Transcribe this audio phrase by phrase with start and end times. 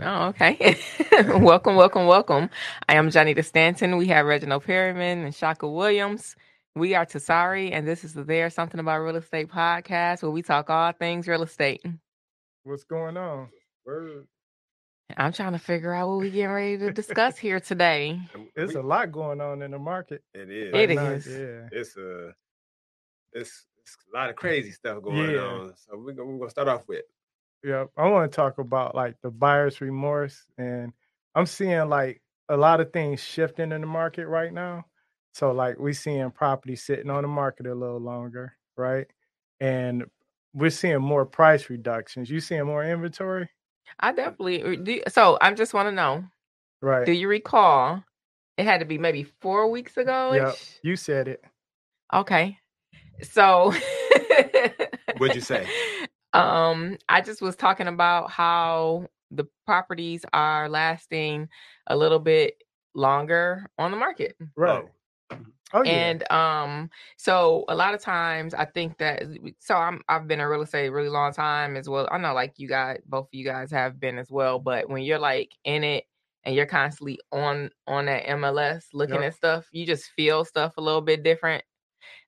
[0.00, 0.78] Oh, okay.
[1.38, 2.48] welcome, welcome, welcome.
[2.88, 3.98] I am Johnny DeStanton.
[3.98, 6.34] We have Reginald Perryman and Shaka Williams.
[6.74, 10.40] We are Tasari, and this is the There Something About Real Estate podcast where we
[10.40, 11.84] talk all things real estate.
[12.64, 13.48] What's going on?
[13.84, 14.26] Word.
[15.14, 18.18] I'm trying to figure out what we're getting ready to discuss here today.
[18.32, 20.22] And There's we- a lot going on in the market.
[20.32, 20.72] It is.
[20.72, 21.26] It right is.
[21.26, 21.68] Yeah.
[21.70, 22.32] It's a.
[23.34, 25.40] It's, it's a lot of crazy stuff going Yeah.
[25.40, 25.74] on.
[25.76, 27.02] So we're gonna, we're gonna start off with.
[27.64, 27.84] Yeah.
[27.96, 30.44] I want to talk about like the buyer's remorse.
[30.58, 30.92] And
[31.34, 34.86] I'm seeing like a lot of things shifting in the market right now.
[35.34, 39.06] So like we're seeing property sitting on the market a little longer, right?
[39.60, 40.04] And
[40.54, 42.28] we're seeing more price reductions.
[42.28, 43.48] You seeing more inventory?
[43.98, 45.02] I definitely uh, do.
[45.08, 46.24] So I just want to know:
[46.80, 47.06] Right.
[47.06, 48.04] Do you recall?
[48.58, 50.34] It had to be maybe four weeks ago.
[50.34, 50.56] Yep.
[50.82, 51.42] You said it.
[52.12, 52.58] Okay.
[53.22, 53.72] So
[55.16, 55.66] What'd you say?
[56.32, 61.48] Um, I just was talking about how the properties are lasting
[61.86, 62.62] a little bit
[62.94, 64.36] longer on the market.
[64.56, 64.84] Right.
[65.32, 65.38] Oh,
[65.72, 66.12] Oh, yeah.
[66.14, 69.24] And um, so a lot of times I think that
[69.58, 72.08] so I'm I've been in real estate a really long time as well.
[72.12, 75.02] I know like you guys, both of you guys have been as well, but when
[75.02, 76.04] you're like in it
[76.44, 79.24] and you're constantly on on that MLS looking Yep.
[79.24, 81.64] at stuff, you just feel stuff a little bit different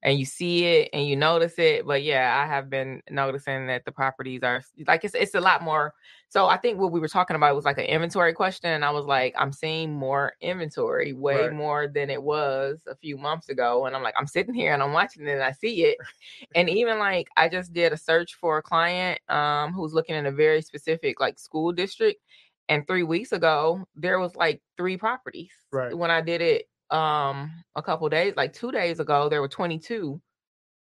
[0.03, 1.87] and you see it and you notice it.
[1.87, 5.63] But yeah, I have been noticing that the properties are like it's it's a lot
[5.63, 5.95] more.
[6.29, 8.91] So I think what we were talking about was like an inventory question, and I
[8.91, 11.53] was like, I'm seeing more inventory, way Right.
[11.53, 13.87] more than it was a few months ago.
[13.87, 15.99] And I'm like, I'm sitting here and I'm watching it and I see it.
[16.55, 20.27] and even like I just did a search for a client um who's looking in
[20.27, 22.21] a very specific like school district.
[22.69, 25.53] And three weeks ago, there was like three properties.
[25.71, 25.97] Right.
[25.97, 30.21] When I did it um a couple days, like two days ago, there were 22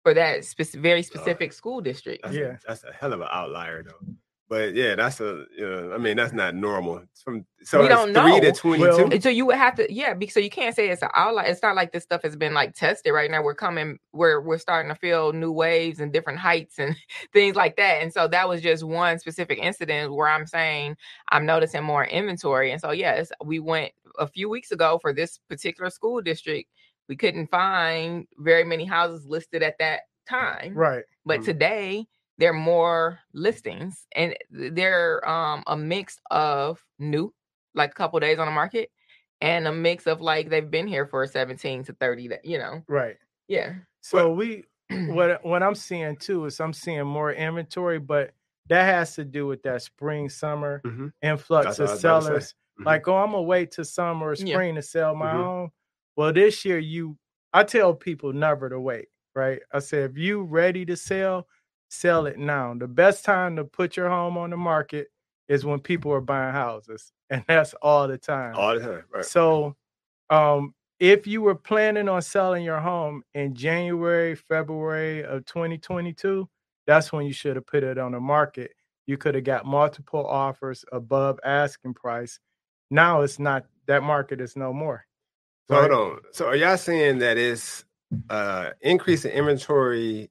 [0.03, 2.23] for that spec- very specific school district.
[2.23, 2.43] that's, Yeah.
[2.53, 4.13] a, that's a hell of an outlier though.
[4.49, 5.43] But yeah, that's a.
[5.57, 6.99] You know, I mean, that's not normal.
[6.99, 8.51] It's from so We don't three to know.
[8.53, 11.09] twenty Well- so you would have to, yeah, because so you can't say it's an
[11.13, 11.47] outlier.
[11.47, 13.43] It's not like this stuff has been like tested right now.
[13.43, 16.95] We're coming, we're we're starting to feel new waves and different heights and
[17.33, 18.01] things like that.
[18.01, 20.95] And so that was just one specific incident where I'm saying
[21.29, 22.71] I'm noticing more inventory.
[22.71, 26.71] And so yes, we went a few weeks ago for this particular school district.
[27.07, 30.81] We couldn't find very many houses listed at that time.
[30.81, 31.05] right.
[31.25, 31.43] But Mhm.
[31.43, 32.07] today
[32.37, 37.33] there are more listings and they're um a mix of new,
[37.73, 38.91] like a couple days on the market,
[39.41, 42.83] and a mix of like they've been here for 17 to 30 that you know.
[42.87, 43.17] Right.
[43.47, 43.75] Yeah.
[44.01, 44.65] So we
[45.05, 48.33] what what I'm seeing too is I'm seeing more inventory, but
[48.67, 51.11] that has to do with that spring summer Mhm.
[51.21, 52.39] influx That's of I was about to say.
[52.39, 52.55] sellers.
[52.79, 52.85] Mhm.
[52.85, 54.59] Like, oh, I'm gonna wait till summer or Yeah.
[54.59, 55.43] spring to sell my Mhm.
[55.43, 55.71] home.
[56.15, 57.17] Well, this year you
[57.53, 59.61] I tell people never to wait, right?
[59.73, 61.47] I said if you ready to sell,
[61.89, 62.73] sell it now.
[62.75, 65.07] The best time to put your home on the market
[65.47, 68.53] is when people are buying houses, and that's all the time.
[68.53, 69.03] all the time.
[69.11, 69.25] Right.
[69.25, 69.75] So,
[70.29, 76.49] um, if you were planning on selling your home in January, February of 2022,
[76.87, 78.73] that's when you should have put it on the market.
[79.07, 82.39] You could have got multiple offers above asking price.
[82.89, 85.05] Now it's not that market is no more.
[85.69, 85.91] So right?
[85.91, 86.19] hold on.
[86.31, 87.85] So are y'all saying that it's
[88.29, 90.29] uh increase in inventory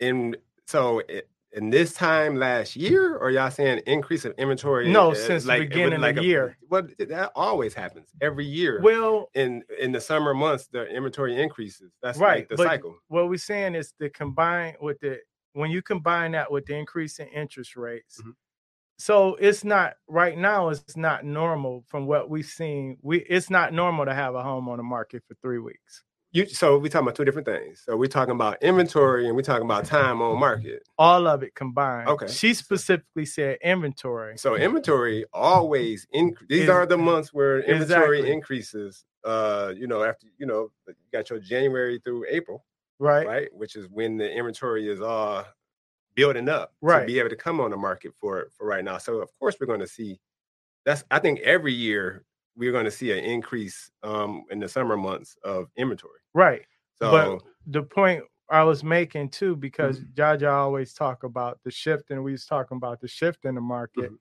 [0.00, 0.36] in
[0.66, 1.22] so i-
[1.52, 4.86] in this time last year, or y'all saying increase of inventory?
[4.88, 6.58] No, uh, since like with beginning of like the year.
[6.68, 8.80] Well, that always happens every year.
[8.82, 11.90] Well, in in the summer months, the inventory increases.
[12.02, 12.40] That's right.
[12.40, 12.96] like the but cycle.
[13.08, 15.20] What we're saying is the combine with the
[15.54, 18.20] when you combine that with the increase in interest rates.
[18.22, 18.34] Mhm.
[18.98, 20.70] So it's not right now.
[20.70, 22.98] It's not normal from what we've seen.
[23.02, 26.02] We it's not normal to have a home on the market for three weeks.
[26.32, 27.82] You so we're talking about two different things.
[27.86, 30.82] So we're talking about inventory and we're talking about time on market.
[30.98, 32.08] All of it combined.
[32.08, 32.26] Okay.
[32.28, 34.36] She specifically said inventory.
[34.36, 36.48] So inventory always increase.
[36.48, 38.32] These are the months where inventory Exactly.
[38.32, 39.04] increases.
[39.24, 42.64] Uh, you know, after you know, you got your January through April,
[42.98, 43.26] Right.
[43.26, 43.48] right?
[43.54, 45.44] Which is when the inventory is uh
[46.18, 47.00] building up Right.
[47.00, 48.98] to be able to come on the market for for right now.
[48.98, 50.18] So of course we're going to see.
[50.84, 52.24] That's I think every year
[52.56, 56.20] we're going to see an increase um in the summer months of inventory.
[56.34, 56.62] Right.
[57.00, 60.20] So but the point I was making too, because Mm-hmm.
[60.20, 63.60] Jaja always talk about the shift, and we was talking about the shift in the
[63.60, 64.18] market, Mhm.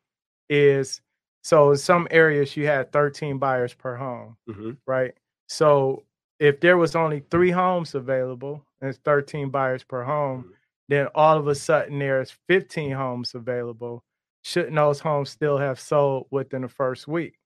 [0.50, 1.02] is
[1.42, 4.78] so in some areas you had 13 buyers per home, mhm.
[4.86, 5.14] right?
[5.48, 6.04] So
[6.40, 10.54] if there was only three homes available and it's 13 buyers per home, Mhm.
[10.88, 14.04] Then all of a sudden there's 15 homes available.
[14.44, 17.40] Shouldn't those homes still have sold within the first week,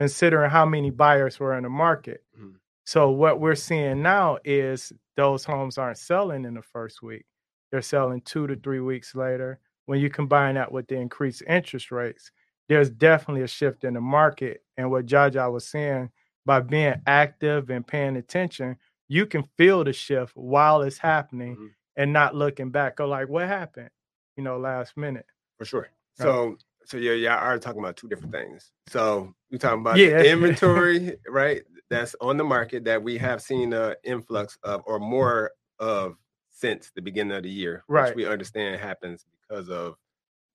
[0.00, 2.24] considering how many buyers were in the market?
[2.38, 2.56] Mhm.
[2.86, 7.26] So what we're seeing now is those homes aren't selling in the first week.
[7.70, 9.60] They're selling two to three weeks later.
[9.86, 12.30] When you combine that with the increased interest rates,
[12.68, 14.64] there's definitely a shift in the market.
[14.76, 16.10] And what Jaja was saying,
[16.46, 21.74] by being active and paying attention, you can feel the shift while it's happening Mhm.
[21.96, 23.90] And not looking back or like, what happened?
[24.36, 25.26] You know, last minute.
[25.58, 25.82] For sure.
[25.82, 25.90] Right.
[26.24, 26.56] So
[26.86, 28.72] so yeah, yeah, I are talking about two different things.
[28.88, 30.18] So we're talking about Yeah.
[30.18, 31.62] the inventory, right?
[31.88, 36.16] That's on the market that we have seen an influx of or more of
[36.50, 38.08] since the beginning of the year, Right.
[38.08, 39.96] which we understand happens because of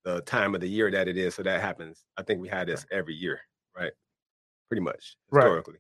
[0.06, 1.36] the time of the year that it is.
[1.36, 2.04] So that happens.
[2.18, 3.40] I think we had this every year,
[3.76, 3.92] right?
[4.70, 5.44] Pretty much Right.
[5.46, 5.80] historically.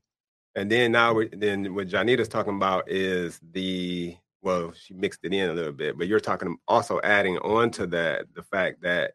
[0.55, 5.33] And then now we then what Janita's talking about is the well, she mixed it
[5.33, 9.11] in a little bit, but you're talking also adding on to that the fact that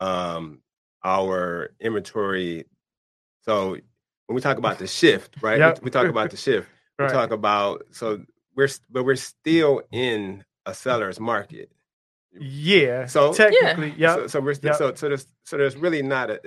[0.00, 0.60] um
[1.04, 2.64] our inventory
[3.42, 3.76] so
[4.26, 5.58] when we talk about the shift, right?
[5.58, 5.80] Yep.
[5.82, 6.68] We, we talk about the shift.
[6.98, 8.22] We talk about so
[8.54, 11.72] we're but we're still in a seller's market.
[12.32, 13.06] Yeah.
[13.06, 14.14] So- technically, yeah.
[14.14, 14.76] So, so we're Yep.
[14.76, 16.40] so so there's so there's really not a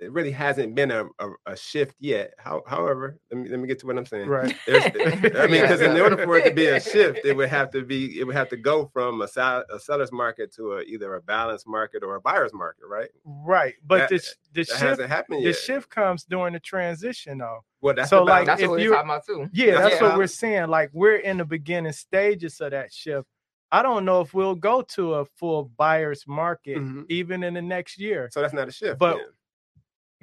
[0.00, 2.34] it really hasn't been a, a, a shift yet.
[2.38, 4.28] How, however, let me let me get to what I'm saying.
[4.28, 4.54] right.
[4.66, 5.02] There's, I mean,
[5.32, 5.46] Yeah.
[5.62, 8.24] because in order for it to be a shift, it would have to be it
[8.24, 11.66] would have to go from a, sell, a seller's market to a, either a balanced
[11.68, 13.08] market or a buyer's market, right?
[13.24, 13.74] Right.
[13.86, 15.54] But That- the sh- the That shift hasn't happened yet.
[15.54, 17.64] the shift comes during the transition though.
[17.80, 18.46] well, that's so, the like.
[18.46, 19.48] That's if what we're you- talking about too.
[19.52, 20.68] Yeah, That's that's what what we're I'm- saying.
[20.68, 23.26] Like we're in the beginning stages of that shift.
[23.72, 27.06] I don't know if we'll go to a full buyer's market Mhm.
[27.08, 28.28] even in the next year.
[28.32, 28.98] so that's not a shift.
[28.98, 29.26] But- then.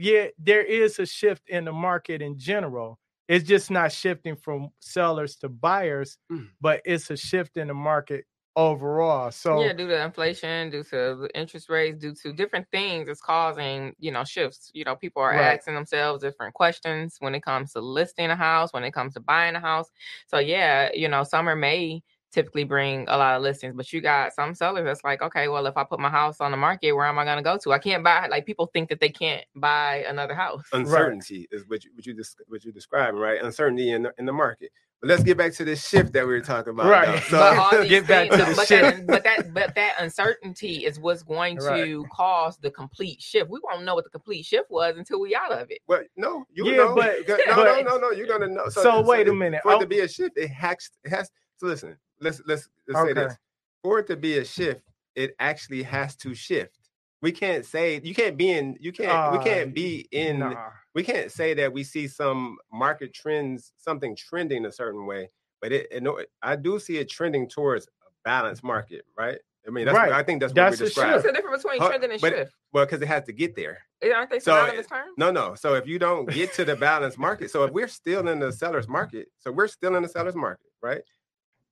[0.02, 3.00] Yeah, there is a shift in the market in general.
[3.28, 6.52] It's just not shifting from sellers to buyers, Mm.
[6.60, 8.26] but it's a shift in the market
[8.56, 9.32] overall.
[9.32, 13.20] So yeah, due to inflation, due to the interest rates, due to different things, it's
[13.22, 14.72] causing you know shifts.
[14.74, 15.36] You know, people are Right.
[15.36, 19.20] asking themselves different questions when it comes to listing a house, when it comes to
[19.20, 19.92] buying a house.
[20.28, 22.02] So yeah, you know, summer may
[22.32, 25.66] typically bring a lot of listings, but you got some sellers that's like, okay, well,
[25.66, 27.72] if I put my house on the market, where am I going to go to?
[27.74, 28.28] I can't buy.
[28.28, 30.64] Like people think that they can't buy another house.
[30.74, 33.42] uncertainty is what you what you des- what you describing, right?
[33.42, 34.72] Uncertainty in the, in the market.
[35.02, 36.86] But let's get back to this shift that we were talking about.
[36.86, 37.24] Right.
[37.32, 37.40] though.
[37.40, 38.98] but all these get back to the but shift.
[38.98, 41.86] That, but that but that uncertainty is what's going Right.
[41.86, 43.50] to cause the complete shift.
[43.50, 45.80] We won't know what the complete shift was until we out of it.
[45.88, 48.70] Well, no, you Yeah, know, but- no, but- no, no, no, you're gonna know.
[48.70, 49.62] So wait a minute.
[49.64, 51.30] For it to be a shift, it has, it has.
[51.58, 53.36] So listen, let's let's let's say this.
[53.84, 54.82] For it to be a shift,
[55.16, 56.78] it actually has to shift.
[57.22, 58.78] We can't say you can't be in.
[58.80, 59.34] You can't.
[59.34, 60.40] we Uh, can't be in.
[60.40, 60.70] nah.
[60.94, 65.30] We can't say that we see some market trends, something trending a certain way.
[65.62, 66.04] But it, it
[66.42, 69.38] I do see it trending towards a balanced market, right?
[69.68, 70.12] I mean, that's Right.
[70.12, 70.98] I think that's, That's what we a shift.
[70.98, 71.24] What's described.
[71.24, 72.54] the difference between trending and but- shift?
[72.74, 73.78] Well, because it has to get there.
[74.16, 75.12] Aren't they so synonymous terms?
[75.18, 75.54] No, no.
[75.56, 78.52] So if you don't get to the balanced market, so if we're still in the
[78.52, 81.02] seller's market, so we're still in the seller's market, right?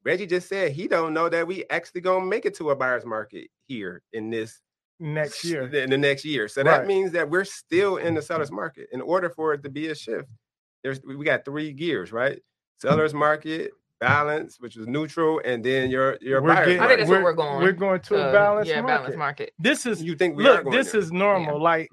[0.03, 3.05] Reggie just said he don't know that we actually gonna make it to a buyer's
[3.05, 4.61] market here in this
[4.99, 5.63] next year.
[5.67, 6.47] in the next year.
[6.47, 6.87] So that Right.
[6.87, 8.89] means that we're still in the seller's market.
[8.91, 10.29] In order for it to be a shift,
[10.83, 12.41] there's we got three gears, right?
[12.77, 16.99] Seller's market, balance, which is neutral, and then your your We're buyer's getting- I think
[16.99, 17.23] that's market.
[17.23, 17.63] where we're going.
[17.63, 18.95] We're going to Uh, a balanced yeah, market.
[18.97, 19.53] balanced market.
[19.59, 21.01] This is You think we are look, going this there.
[21.01, 21.61] is normal.
[21.61, 21.89] Like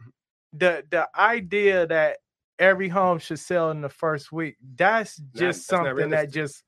[0.53, 2.19] the the idea that
[2.59, 6.31] every home should sell in the first week, that's Not- just that's not something that
[6.31, 6.63] just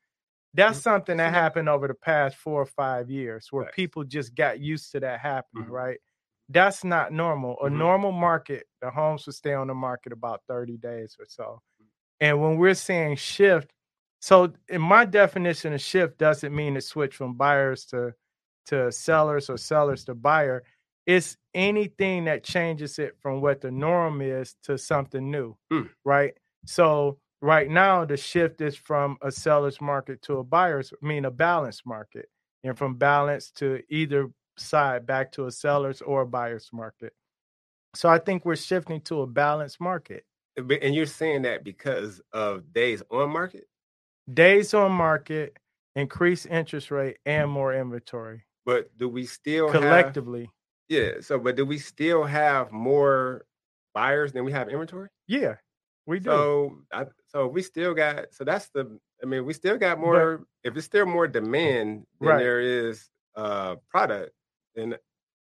[0.59, 0.83] that's Mhm.
[0.83, 1.35] something that Mhm.
[1.35, 3.75] happened over the past four or five years where Right.
[3.75, 5.73] people just got used to that happening, Mhm.
[5.73, 6.01] right?
[6.51, 7.59] That's not normal.
[7.63, 7.79] A Mhm.
[7.79, 11.62] normal market, the homes will stay on the market about 30 days or so.
[12.21, 13.73] And when we're saying shift,
[14.21, 18.15] so in my definition of shift doesn't mean to switch from buyers to
[18.67, 20.65] to sellers or sellers to buyer.
[21.07, 25.88] It's anything that changes it from what the norm is to something new, Mm.
[26.05, 26.35] right?
[26.67, 31.25] So right now the shift is from a seller's market to a buyer's, I mean
[31.25, 32.28] a balanced market,
[32.64, 37.12] and from balance to either side back to a seller's or a buyer's market.
[37.95, 40.25] So I think we're shifting to a balanced market.
[40.57, 43.68] And you're saying that because of days on market?
[44.33, 45.57] Days on market,
[45.95, 50.50] increased interest rate, and more inventory But do we still have collectively.
[50.88, 51.21] Yeah.
[51.21, 53.47] So, but do we still have more
[53.95, 55.09] buyers than we have inventory?
[55.26, 55.54] Yeah,
[56.09, 56.31] we do.
[56.31, 58.33] So, I, so we still got.
[58.33, 58.99] So that's the.
[59.23, 60.45] I mean, we still got more.
[60.65, 62.38] if it's still more demand than Right.
[62.38, 64.33] there is uh product,
[64.75, 64.97] then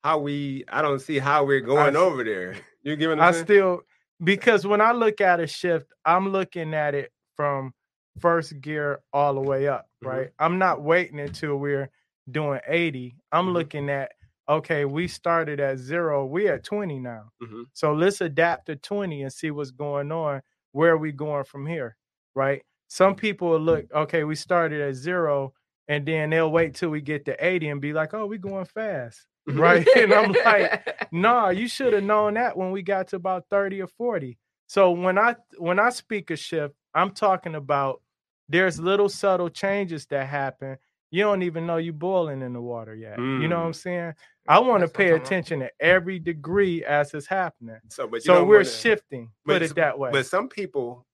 [0.04, 0.64] how we?
[0.70, 2.56] I don't see how we're going see- over there.
[2.84, 3.20] You're giving?
[3.20, 3.82] I still
[4.24, 7.74] because when I look at a shift, I'm looking at it from
[8.20, 10.08] first gear all the way up, Mhm.
[10.08, 10.30] right?
[10.40, 11.90] I'm not waiting until we're
[12.32, 13.18] doing 80.
[13.34, 13.54] I'm Mhm.
[13.54, 14.14] looking at
[14.48, 17.30] okay, we started at zero, we at 20 now.
[17.42, 17.66] Mhm.
[17.74, 20.42] So let's adapt to 20 and see what's going on.
[20.72, 21.96] Where are we going from here?
[22.36, 22.64] Right?
[22.88, 25.54] Some people will look, okay, we started at zero,
[25.88, 28.66] and then they'll wait till we get to 80 and be like, oh, we going
[28.66, 29.26] fast.
[29.48, 29.88] right?
[29.96, 33.82] and I'm like, nah, you should have known that when we got to about 30
[33.82, 34.38] or 40.
[34.68, 38.02] So when I when I speak a shift, I'm talking about
[38.50, 40.78] there's little subtle changes that happen.
[41.16, 43.18] You don't even know you boiling in the water yet.
[43.18, 43.42] Mm.
[43.42, 43.76] You know what I'm mm.
[43.76, 44.14] saying?
[44.50, 47.80] I want to pay attention to every degree as it's happening.
[47.90, 49.32] So, but so we're wanna, shifting.
[49.46, 50.12] Put it that way.
[50.12, 51.06] But some people,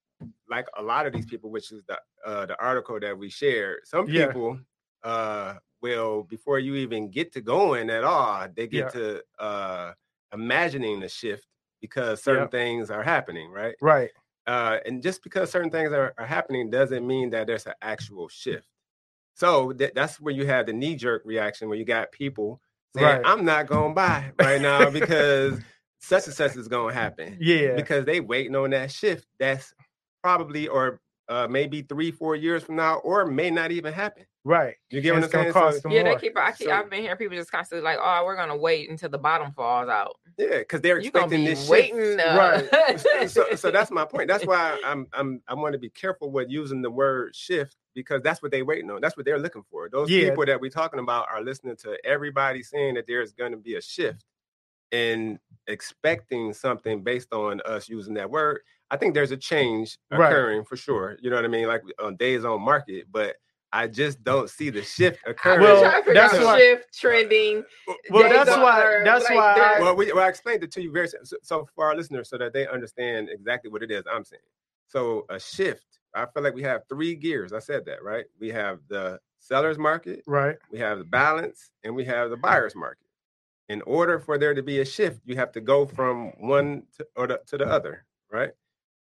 [0.50, 3.82] like a lot of these people, which is the uh, the article that we shared,
[3.84, 4.58] some people
[5.04, 5.08] yeah.
[5.08, 9.00] uh, will before you even get to going at all, they get yeah.
[9.00, 9.92] to uh,
[10.34, 11.46] imagining the shift
[11.80, 13.76] because certain things are happening, right?
[13.80, 14.10] Right.
[14.48, 18.26] Uh, and just because certain things are, are happening doesn't mean that there's an actual
[18.26, 18.66] shift.
[19.34, 22.60] So th- that's where you have the knee jerk reaction where you got people
[22.94, 23.22] saying, right.
[23.24, 25.58] I'm not going to buy right now because
[26.00, 27.38] such and such is going to happen.
[27.40, 27.74] Yeah.
[27.74, 29.26] Because they waiting on that shift.
[29.38, 29.74] That's
[30.22, 34.24] probably or uh, maybe three, four years from now, or may not even happen.
[34.44, 34.74] Right.
[34.90, 35.52] You get what I'm saying?
[35.52, 36.36] So, yeah, they keep.
[36.36, 39.08] I keep so, I've been hearing people just constantly like, "Oh, we're gonna wait until
[39.08, 42.66] the bottom falls out." Yeah, because they're expecting this waiting, uh...
[42.68, 43.30] right?
[43.30, 44.26] so, so that's my point.
[44.26, 48.22] That's why I'm I'm I want to be careful with using the word shift because
[48.22, 49.00] that's what they're waiting on.
[49.00, 49.88] That's what they're looking for.
[49.88, 50.30] Those yeah.
[50.30, 53.76] people that we're talking about are listening to everybody saying that there's going to be
[53.76, 54.24] a shift
[54.92, 58.60] and expecting something based on us using that word.
[58.90, 60.68] I think there's a change occurring right.
[60.68, 61.16] for sure.
[61.20, 61.66] You know what I mean?
[61.66, 63.36] Like on days on market, but
[63.72, 65.60] I just don't see the shift occurring.
[65.60, 67.64] Well, that's why shift trending.
[67.88, 69.00] Uh, well, that's why.
[69.02, 69.76] That's like why.
[69.76, 72.28] I, well, we, well, I explained it to you very so, so for our listeners
[72.28, 74.42] so that they understand exactly what it is I'm saying.
[74.88, 75.86] So a shift.
[76.14, 77.52] I feel like we have three gears.
[77.52, 78.26] I said that right.
[78.38, 80.56] We have the seller's market, right?
[80.70, 83.06] We have the balance, and we have the buyer's market.
[83.68, 87.06] In order for there to be a shift, you have to go from one to,
[87.16, 88.50] or the, to the other, right?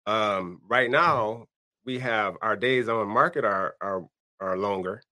[0.07, 1.47] Um, right now,
[1.85, 4.05] we have our days on market are are
[4.41, 5.03] are longer,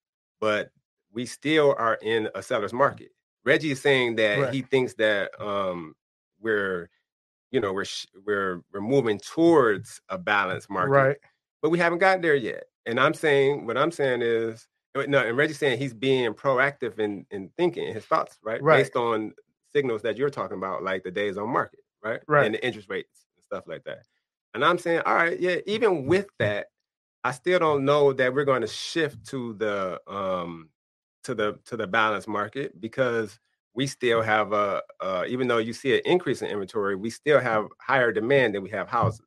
[0.40, 0.70] but
[1.12, 3.10] we still are in a seller's market.
[3.44, 4.54] Reggie is saying that right.
[4.54, 5.94] he thinks that um,
[6.40, 6.90] we're,
[7.50, 7.86] you know, we're
[8.24, 11.16] we're we're moving towards a balanced market, right?
[11.62, 12.64] But we haven't gotten there yet.
[12.86, 17.26] And I'm saying what I'm saying is no, and Reggie's saying he's being proactive in
[17.30, 18.62] in thinking his thoughts, right?
[18.62, 18.78] right?
[18.78, 19.32] Based on
[19.72, 22.20] signals that you're talking about, like the days on market, right?
[22.26, 22.46] Right.
[22.46, 24.04] And the interest rates and stuff like that.
[24.54, 26.68] And I'm saying, all right, yeah, even with that,
[27.24, 30.70] I still don't know that we're going to shift to the um
[31.24, 33.38] to the to the balance market because
[33.74, 37.40] we still have a uh, even though you see an increase in inventory, we still
[37.40, 39.25] have higher demand than we have houses.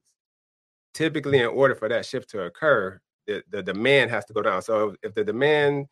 [0.94, 4.62] Typically, in order for that shift to occur, the, the demand has to go down.
[4.62, 5.88] So if the demand,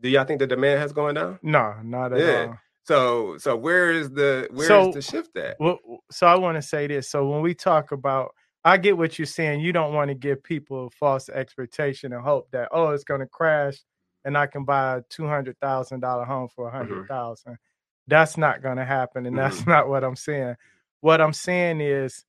[0.00, 1.38] do y'all think the demand has gone down?
[1.42, 2.46] No, not at yeah.
[2.46, 2.58] all.
[2.84, 5.56] So so where is the where so, is the shift at?
[5.60, 5.78] Well,
[6.10, 7.08] so I want to say this.
[7.08, 8.32] So when we talk about
[8.64, 9.60] I get what you're saying.
[9.60, 13.26] You don't want to give people false expectation and hope that oh it's going to
[13.26, 13.78] crash
[14.24, 17.52] and I can buy a two hundred thousand dollar home for a hundred thousand.
[17.52, 18.08] Mm-hmm.
[18.08, 19.50] That's not going to happen, and mm-hmm.
[19.50, 20.56] that's not what I'm saying.
[21.00, 22.24] What I'm saying is,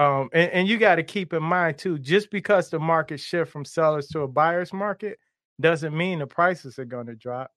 [0.00, 3.52] um, and, and you got to keep in mind too, just because the market shift
[3.52, 5.18] from sellers to a buyer's market
[5.60, 7.50] doesn't mean the prices are going to drop,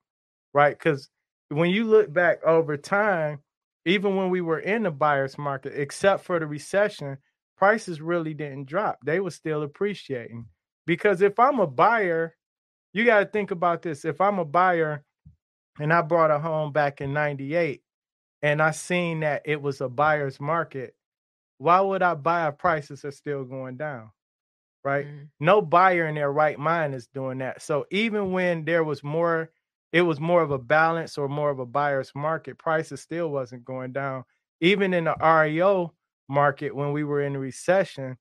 [0.53, 0.77] right?
[0.77, 1.09] Because
[1.47, 3.39] when you look back over time,
[3.85, 7.17] even when we were in the buyer's market, except for the recession
[7.57, 8.99] prices really didn't drop.
[9.05, 10.47] They were still appreciating.
[10.85, 12.35] Because if I'm a buyer,
[12.91, 14.03] you got to think about this.
[14.03, 15.05] If I'm a buyer
[15.79, 17.83] and I bought a home back in 98
[18.41, 20.93] and I seen that it was a buyer's market,
[21.63, 24.11] why would I buy if prices are still going down?
[24.83, 25.05] Right?
[25.07, 25.23] Mm-hmm.
[25.39, 27.61] No buyer in their right mind is doing that.
[27.61, 29.49] So even when there was more,
[29.93, 33.63] it was more of a balance or more of a buyer's market, prices still wasn't
[33.63, 34.25] going down.
[34.59, 35.93] Even in the REO
[36.27, 38.17] market when we were in recession,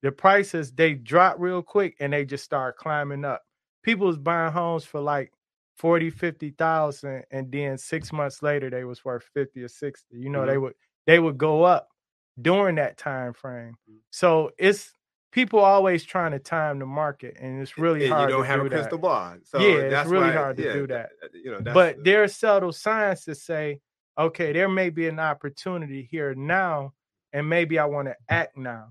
[0.00, 3.42] the prices they dropped real quick and they just start climbing up.
[3.82, 5.30] People was buying homes for like
[5.76, 10.16] 40, 50,000 and then 6 months later they was worth 50 or 60.
[10.16, 10.48] You know, mm-hmm.
[10.48, 10.74] they would
[11.06, 11.88] they would go up
[12.40, 13.74] during that time frame.
[13.88, 13.98] Mm-hmm.
[14.10, 14.92] So it's
[15.30, 18.48] people always trying to time the market and it's really and hard you don't to
[18.48, 21.10] have do a crystal ball so yeah it's really why, hard to yeah, do that
[21.34, 23.78] you know but there are subtle signs to say
[24.18, 26.94] okay there may be an opportunity here now
[27.32, 28.88] and maybe I want to act now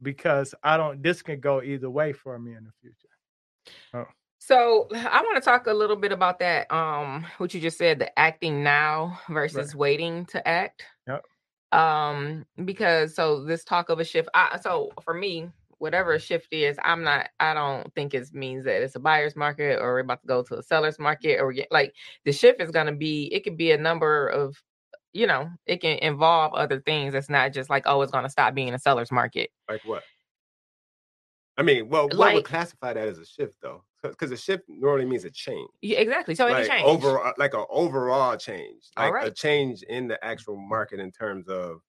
[0.00, 1.02] because I don't.
[1.02, 2.96] This can go either way for me in the future.
[3.94, 4.06] Oh.
[4.38, 6.72] So I want to talk a little bit about that.
[6.72, 9.74] Um, what you just said, the acting now versus right.
[9.74, 10.84] waiting to act.
[11.06, 11.24] Yep.
[11.72, 14.28] Um, because so this talk of a shift.
[14.34, 15.48] I, so for me,
[15.78, 17.30] whatever a shift is, I'm not.
[17.40, 20.42] I don't think it means that it's a buyer's market or we're about to go
[20.42, 23.24] to a seller's market or like the shift is going to be.
[23.32, 24.62] It could be a number of
[25.12, 27.14] you know, it can involve other things.
[27.14, 29.50] It's not just like, oh, it's going to stop being a seller's market.
[29.68, 30.02] Like what?
[31.56, 33.84] I mean, well, what like, would classify that as a shift, though?
[34.02, 35.68] Because a shift normally means a change.
[35.80, 36.34] Yeah, exactly.
[36.34, 36.80] So like it change.
[36.82, 41.12] overall, uh, like an overall change, All like a change in the actual market in
[41.12, 41.80] terms of,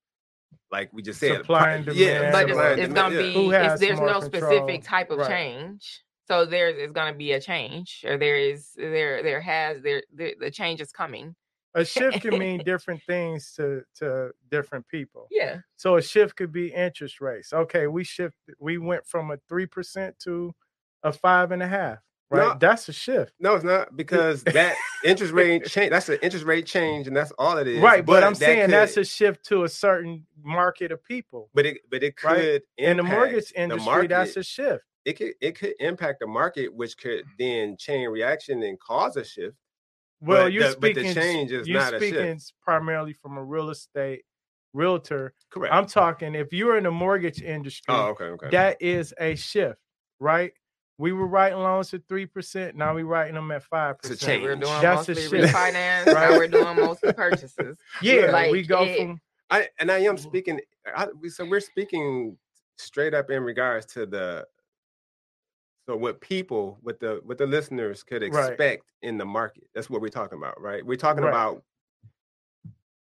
[0.71, 3.17] like we just said, Supply pri- and Yeah, demand, but it's, it's demand, gonna yeah.
[3.17, 4.21] be Who it's, there's no control?
[4.21, 5.21] specific type of Right.
[5.21, 10.03] change so there is gonna be a change or there is there there has there,
[10.11, 11.35] there the change is coming
[11.75, 15.31] A shift can mean different things to to different people.
[15.31, 17.51] yeah So a shift could be interest rates.
[17.51, 18.55] Okay, we shifted.
[18.59, 20.53] We went from a three percent to
[21.03, 21.99] a five and a half.
[22.29, 22.55] Right, No.
[22.59, 23.33] that's a shift.
[23.39, 25.91] No, it's not because that interest rate change.
[25.91, 27.79] That's an interest rate change, and that's all it is.
[27.79, 31.49] right, but, I'm that saying that's a shift to a certain market of people.
[31.53, 32.61] But it, but it could Right.
[32.77, 34.83] In the mortgage the industry, that's a shift.
[35.05, 39.23] it could it could impact the market, which could then chain reaction and cause a
[39.23, 39.55] shift.
[40.19, 41.13] Well, But you're the- but the speaking.
[41.13, 42.15] change is you're not a shift.
[42.15, 44.23] speaking primarily from a real estate
[44.73, 45.35] realtor.
[45.51, 45.71] Correct.
[45.73, 48.49] I'm talking if you're in the mortgage industry, oh, okay, okay.
[48.51, 49.77] that is a shift,
[50.19, 50.53] right?
[50.99, 52.75] We were writing loans at three percent.
[52.75, 54.29] Now we're writing them at five It's a percent.
[54.29, 54.43] change.
[54.43, 55.53] we're doing That's mostly shift.
[55.53, 56.29] refinance Right.
[56.29, 59.19] now we're doing mostly purchases Yeah, Like, we go it- from
[59.49, 60.59] I and I am speaking.
[60.95, 62.37] I, so we're speaking
[62.77, 64.45] straight up in regards to the.
[65.87, 68.47] So what people, what the what the listeners could Right.
[68.49, 69.65] expect in the market.
[69.75, 70.83] That's what we're talking about, right?
[70.85, 71.29] We're talking Right.
[71.29, 71.63] about.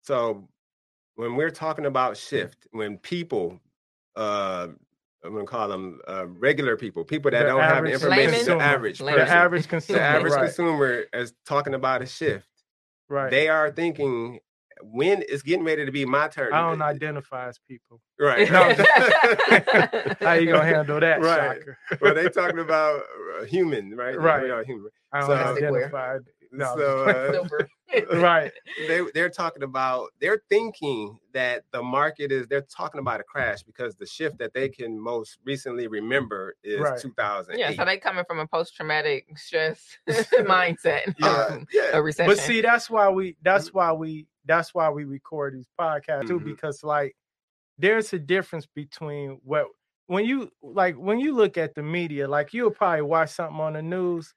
[0.04, 0.48] So,
[1.16, 3.60] when we're talking about shift, when people,
[4.16, 4.70] uh,
[5.24, 8.58] I'm gonna call them uh, regular people, people that The don't have the information, consumer.
[8.60, 9.26] the average Layman.
[9.26, 10.00] the average consumer.
[10.00, 12.48] the average right, consumer is talking about a shift.
[13.10, 13.30] right.
[13.32, 14.40] They are thinking,
[14.84, 16.54] when it's getting ready to be my turn.
[16.54, 18.00] I don't identify as people.
[18.20, 18.50] Right.
[18.52, 18.62] No,
[20.22, 21.60] How you gonna handle that, Right.
[21.60, 21.98] Shaka?
[22.02, 23.02] well, they talking about
[23.40, 24.20] uh, human, right?
[24.20, 24.44] Right.
[24.44, 24.92] We are human.
[25.12, 26.18] I don't So- identify.
[26.52, 27.70] No, So uh, Silver.
[28.14, 28.52] Right.
[28.88, 33.64] they they're talking about they're thinking that the market is they're talking about a crash
[33.64, 37.00] because the shift that they can most recently remember is Right.
[37.00, 37.60] 2008.
[37.60, 41.92] yeah so they coming from a post-traumatic stress mindset Uh, um, yeah.
[41.94, 43.38] a recession But see, that's why we.
[43.42, 44.28] That's why we.
[44.46, 46.46] That's why we record these podcasts too, Mhm.
[46.46, 47.16] because like,
[47.78, 49.68] there's a difference between what
[50.08, 53.74] when you like when you look at the media, like you'll probably watch something on
[53.74, 54.34] the news,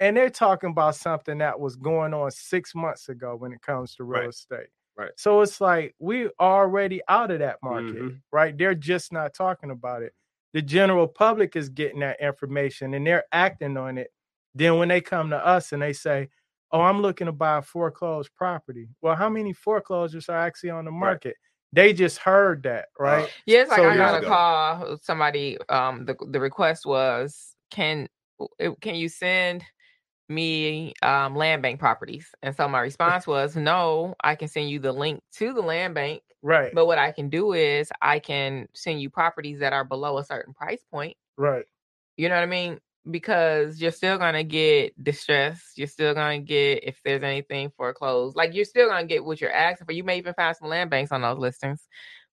[0.00, 3.94] and they're talking about something that was going on six months ago when it comes
[3.96, 4.28] to real Right.
[4.28, 4.68] estate.
[4.96, 5.12] Right.
[5.16, 8.22] So it's like we already out of that market, Mhm.
[8.32, 8.56] right?
[8.56, 10.12] They're just not talking about it.
[10.52, 14.10] The general public is getting that information and they're acting on it.
[14.54, 16.28] Then when they come to us and they say,
[16.72, 20.84] "Oh, I'm looking to buy a foreclosed property," well, how many foreclosures are actually on
[20.84, 21.36] the market?
[21.72, 23.32] They just heard that, right?
[23.46, 24.98] Yeah, like So I got a call.
[25.02, 28.08] Somebody, um, the the request was, can
[28.80, 29.64] can you send
[30.28, 32.28] me um land bank properties?
[32.42, 35.94] And so my response was, no, I can send you the link to the land
[35.94, 39.84] bank, right, but what I can do is I can send you properties that are
[39.84, 41.16] below a certain price point.
[41.36, 41.66] right,
[42.16, 42.80] You know what I mean?
[43.10, 45.72] Because you're still gonna get distress.
[45.76, 48.36] You're still gonna get if there's anything foreclosed.
[48.36, 49.92] Like you're still gonna get what you're asking for.
[49.92, 51.86] You may even find some land banks on those listings.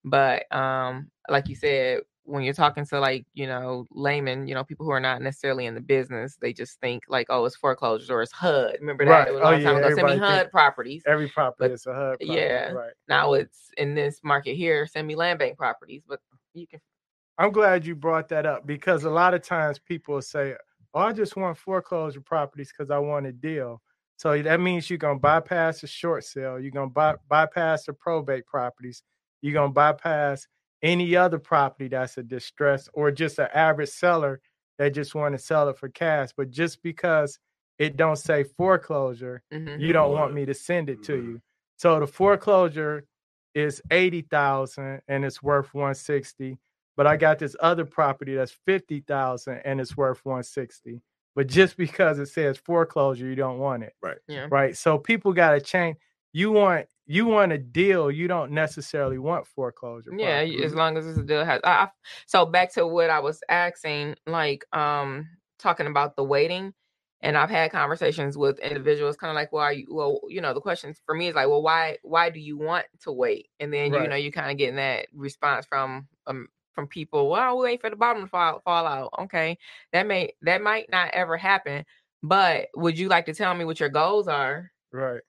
[0.03, 4.63] But um, like you said, when you're talking to like, you know, laymen, you know,
[4.63, 8.09] people who are not necessarily in the business, they just think like, oh, it's foreclosures
[8.09, 8.77] or it's HUD.
[8.79, 9.11] Remember that?
[9.11, 9.27] Right.
[9.27, 9.95] It was a Oh, long time yeah, ago.
[9.95, 11.03] Send me HUD properties.
[11.07, 12.19] Every property But- is a HUD.
[12.19, 12.71] Property, yeah.
[12.71, 12.93] right.
[13.07, 16.03] Now it's in this market here, send me land bank properties.
[16.07, 16.19] But
[16.53, 16.79] you can
[17.37, 20.55] I'm glad you brought that up because a lot of times people say,
[20.93, 23.81] "Oh, I just want foreclosure properties because I want a deal."
[24.17, 26.59] So that means you're gonna bypass the short sale.
[26.59, 29.01] You're gonna by, bypass the probate properties.
[29.41, 30.45] You're gonna bypass
[30.83, 34.41] any other property that's a distress or just an average seller
[34.77, 36.29] that just want to sell it for cash.
[36.35, 37.39] But just because
[37.77, 39.79] it don't say foreclosure, mhm.
[39.79, 41.23] you don't want me to send it to Mhm.
[41.27, 41.41] you.
[41.77, 43.05] So the foreclosure
[43.53, 46.57] is eighty thousand and it's worth one sixty.
[46.97, 51.01] But I got this other property that's fifty thousand and it's worth one sixty.
[51.35, 54.17] But just because it says foreclosure, you don't want it, Right.
[54.27, 54.47] yeah.
[54.51, 54.75] right?
[54.75, 55.97] So people got to change.
[56.33, 58.11] You want you want a deal.
[58.11, 60.13] You don't necessarily want foreclosure.
[60.15, 61.59] Yeah, as long as this deal has.
[61.63, 61.87] I, I,
[62.25, 65.27] so back to what I was asking, like um
[65.59, 66.73] talking about the waiting,
[67.21, 70.53] and I've had conversations with individuals, kind of like, well, are you, well, you know,
[70.53, 73.49] the questions for me is like, well, why why do you want to wait?
[73.59, 77.29] And then you know, you kind of getting that response from um from people.
[77.29, 79.09] Well, we wait for the bottom to fall fall out.
[79.23, 79.57] Okay,
[79.93, 81.85] that may that might not ever happen.
[82.23, 84.71] But would you like to tell me what your goals are?
[84.93, 85.21] Right.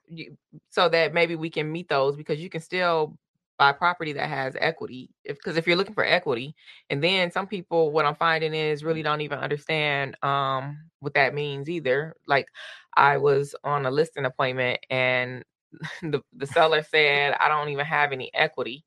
[0.71, 3.17] so that maybe we can meet those because you can still
[3.59, 6.55] buy property that has equity if because if you're looking for equity
[6.91, 11.35] and then some people what i'm finding is really don't even understand um what that
[11.35, 12.15] means either.
[12.27, 12.49] Like
[12.97, 15.45] i was on a listing appointment and
[16.03, 18.85] the, the seller said i don't even have any equity.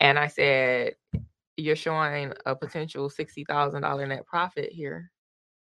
[0.00, 0.94] And i said
[1.56, 5.10] you're showing a potential $60000 net profit here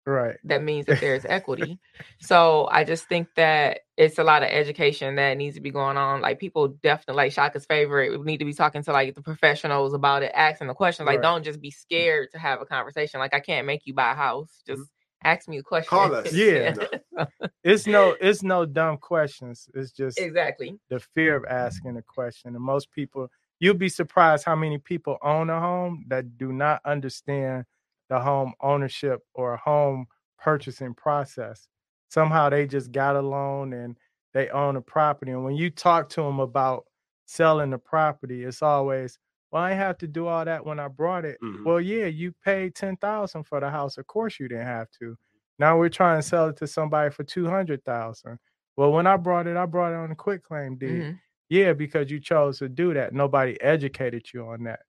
[0.05, 0.37] Right.
[0.45, 1.79] that means that there's equity.
[2.19, 5.97] So I just think that it's a lot of education that needs to be going
[5.97, 6.21] on.
[6.21, 8.17] Like people definitely like Shaka's favorite.
[8.17, 11.05] We need to be talking to like the professionals about it, asking the questions.
[11.07, 11.23] Like Right.
[11.23, 13.19] don't just be scared to have a conversation.
[13.19, 14.61] Like I can't make you buy a house.
[14.67, 14.81] Mm-hmm.
[14.81, 14.91] Just
[15.23, 15.89] ask me a question.
[15.89, 16.31] Call us.
[16.33, 16.73] Yeah.
[17.63, 19.67] It's no it's no dumb questions.
[19.75, 20.79] It's just exactly.
[20.89, 22.55] the fear of asking a question.
[22.55, 26.81] And most people, you'll be surprised how many people own a home that do not
[26.85, 27.65] understand
[28.11, 30.05] the home ownership or home
[30.39, 31.69] purchasing process.
[32.09, 33.97] Somehow they just got a loan and
[34.33, 35.31] they own a property.
[35.31, 36.85] And when you talk to them about
[37.25, 39.17] selling the property, it's always,
[39.51, 41.39] well, I have to do all that when I brought it.
[41.41, 41.65] Mhm.
[41.65, 43.97] Well, yeah, you paid ten thousand for the house.
[43.97, 45.17] Of course you didn't have to.
[45.59, 48.39] Now we're trying to sell it to somebody for two hundred thousand.
[48.77, 51.03] Well, when I brought it, I brought it on a quitclaim deed.
[51.03, 51.19] Mhm.
[51.49, 53.13] Yeah, because you chose to do that.
[53.13, 54.81] Nobody educated you on that.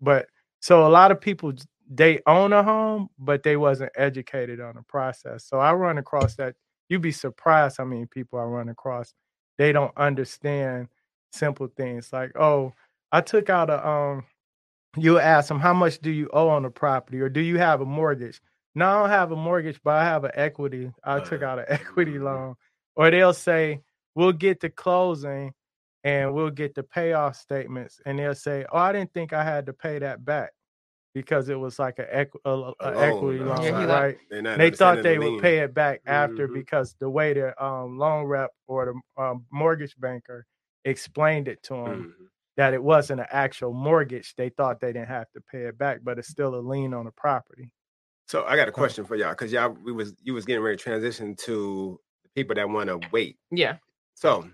[0.00, 0.28] But
[0.60, 1.52] so a lot of people
[1.88, 5.44] they own a home, but they wasn't educated on the process.
[5.44, 6.54] So I run across that.
[6.88, 9.12] You'd be surprised how many people I run across.
[9.58, 10.88] They don't understand
[11.32, 12.72] simple things like, oh,
[13.12, 14.24] I took out a um
[14.96, 17.80] you ask them how much do you owe on the property or do you have
[17.80, 18.40] a mortgage?
[18.74, 20.90] No, I don't have a mortgage, but I have an equity.
[21.04, 22.24] I took out an equity Mhm.
[22.24, 22.54] loan.
[22.96, 23.80] Or they'll say,
[24.14, 25.52] we'll get the closing
[26.04, 28.00] and we'll get the payoff statements.
[28.06, 30.52] And they'll say, Oh, I didn't think I had to pay that back
[31.16, 32.50] because it was like an equ- a,
[32.84, 34.18] a A equity loan, Yeah, right?
[34.28, 35.40] They're they thought they the would lien.
[35.40, 36.52] pay it back after Mhm.
[36.52, 38.84] because the way the um, loan rep or
[39.16, 40.44] the um, mortgage banker
[40.84, 42.28] explained it to them Mhm.
[42.58, 44.34] that it wasn't an actual mortgage.
[44.36, 47.06] They thought they didn't have to pay it back, but it's still a lien on
[47.06, 47.70] the property.
[48.28, 50.76] So I got a question for y'all because y'all we was you was getting ready
[50.76, 53.38] to transition to the people that want to wait.
[53.50, 53.78] Yeah.
[54.16, 54.50] So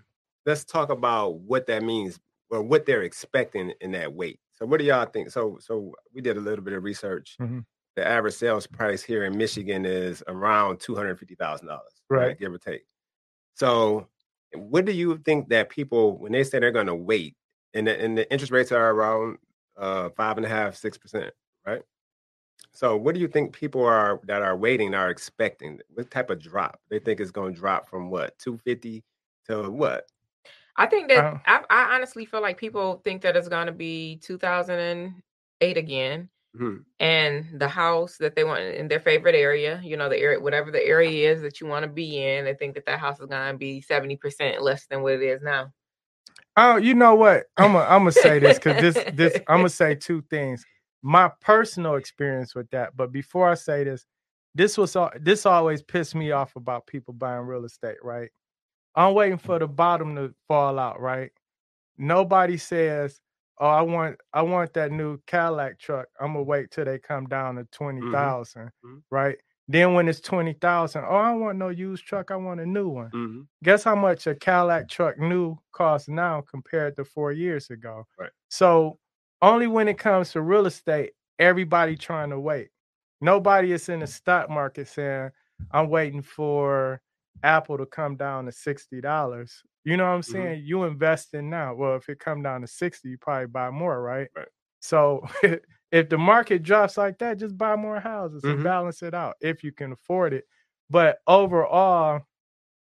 [0.47, 2.21] let's talk about what that means
[2.51, 4.39] or what they're expecting in that wait.
[4.63, 5.29] So what do y'all think?
[5.31, 7.37] So so we did a little bit of research.
[7.41, 7.65] Mhm.
[7.97, 12.39] The average sales price here in Michigan is around two hundred fifty thousand dollars, Right.
[12.39, 12.85] Give or take.
[13.55, 14.07] So
[14.55, 17.35] what do you think that people when they say they're going to wait
[17.75, 19.39] and the, and the interest rates are around
[19.77, 21.35] uh, five and a half six percent,
[21.67, 21.83] right?
[22.71, 25.81] So what do you think people are that are waiting are expecting?
[25.93, 29.03] What type of drop they think is going to drop from what two fifty
[29.49, 30.05] to what?
[30.77, 33.73] I think that Uh, I, I honestly feel like people think that it's going to
[33.73, 36.85] be 2008 again, Mhm.
[37.01, 40.71] and the house that they want in their favorite area, you know, the area, whatever
[40.71, 43.27] the area is that you want to be in, they think that that house is
[43.27, 45.73] going to be 70% less than what it is now.
[46.57, 47.45] Oh, you know what?
[47.57, 50.65] I'm gonna I'm gonna say this because this this I'm gonna say two things.
[51.03, 54.05] My personal experience with that, but before I say this,
[54.55, 57.97] this was this always pissed me off about people buying real estate.
[58.03, 58.31] Right?
[58.95, 61.01] I'm waiting for the bottom to fall out.
[61.01, 61.33] Right?
[61.99, 63.21] Nobody says,
[63.59, 67.27] "Oh, I want I want that new Cadillac truck." I'm gonna wait till they come
[67.27, 68.71] down to twenty thousand.
[68.85, 69.03] Mhm.
[69.11, 69.39] Right?
[69.69, 72.31] Then when it's twenty thousand, oh, I don't want no used truck.
[72.31, 73.11] I want a new one.
[73.13, 73.49] Mhm.
[73.65, 78.07] Guess how much a Cadillac truck new costs now compared to four years ago?
[78.19, 78.31] Right.
[78.49, 78.99] So
[79.43, 82.71] only when it comes to real estate, everybody trying to wait.
[83.21, 85.31] Nobody is in the stock market saying,
[85.71, 87.01] I'm waiting for
[87.43, 89.63] Apple to come down to sixty dollars.
[89.85, 90.53] You know what I'm Mhm.
[90.53, 90.63] saying?
[90.65, 91.75] You invest in now.
[91.75, 94.29] Well, if it come down to 60, you probably buy more, right?
[94.37, 94.49] Right.
[94.81, 95.27] So
[95.93, 98.63] if the market drops like that, just buy more houses and Mhm.
[98.63, 100.45] balance it out if you can afford it.
[100.91, 102.23] But overall,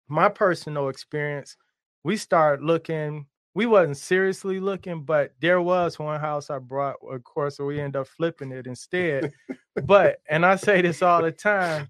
[0.08, 1.58] my personal experience,
[2.04, 3.28] we started looking.
[3.56, 6.98] We wasn't seriously looking, but there was one house I brought.
[7.10, 9.28] Of course, we end up flipping it instead.
[9.82, 11.90] but and I say this all the time,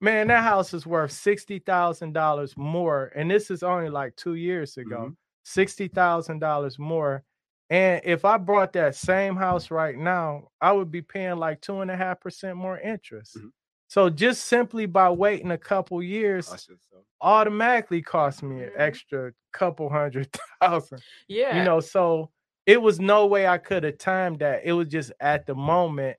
[0.00, 4.34] man, that house is worth sixty thousand dollars more, and this is only like two
[4.34, 5.12] years ago.
[5.44, 7.24] Sixty thousand dollars more.
[7.70, 11.80] And if I brought that same house right now, I would be paying like two
[11.80, 13.36] and a half percent more interest.
[13.36, 13.50] Mhm.
[13.88, 16.74] So just simply by waiting a couple years, so.
[17.20, 18.80] automatically cost me an Mhm.
[18.80, 20.28] extra couple hundred
[20.60, 21.02] thousand.
[21.28, 21.58] Yeah.
[21.58, 22.30] You know, so
[22.66, 24.62] it was no way I could have timed that.
[24.64, 26.16] It was just at the moment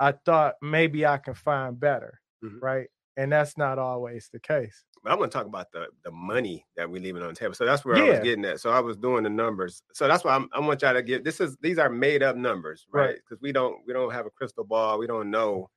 [0.00, 2.60] I thought maybe I can find better, Mhm.
[2.62, 2.88] right?
[3.16, 4.84] And that's not always the case.
[5.02, 7.54] But I want to talk about the the money that we're leaving on the table.
[7.54, 8.60] So that's where I was getting at.
[8.60, 9.82] So I was doing the numbers.
[9.92, 12.36] So that's why I'm, I want y'all to get this is these are made up
[12.36, 13.06] numbers, Right.
[13.06, 13.16] right?
[13.16, 14.98] Because we don't we don't have a crystal ball.
[14.98, 15.70] We don't know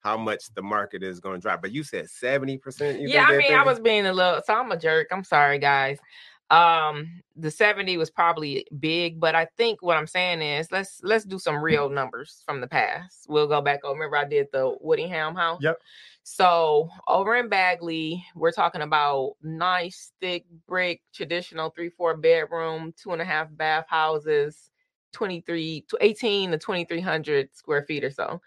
[0.00, 1.60] how much the market is going to drop.
[1.60, 3.00] But you said seventy percent.
[3.02, 5.08] yeah, I mean, I was being a little, so I'm a jerk.
[5.10, 5.98] I'm sorry, guys.
[6.50, 11.24] Um, the 70 was probably big, but I think what I'm saying is let's let's
[11.24, 13.26] do some real numbers from the past.
[13.28, 13.94] We'll go back over.
[13.94, 15.60] Remember, I did the Woodingham house.
[15.62, 15.78] Yep.
[16.22, 23.12] So over in Bagley, we're talking about nice, thick brick, traditional three, four bedroom, two
[23.12, 24.70] and a half bath houses,
[25.12, 28.40] 23 to 18 to 2300 square feet or so.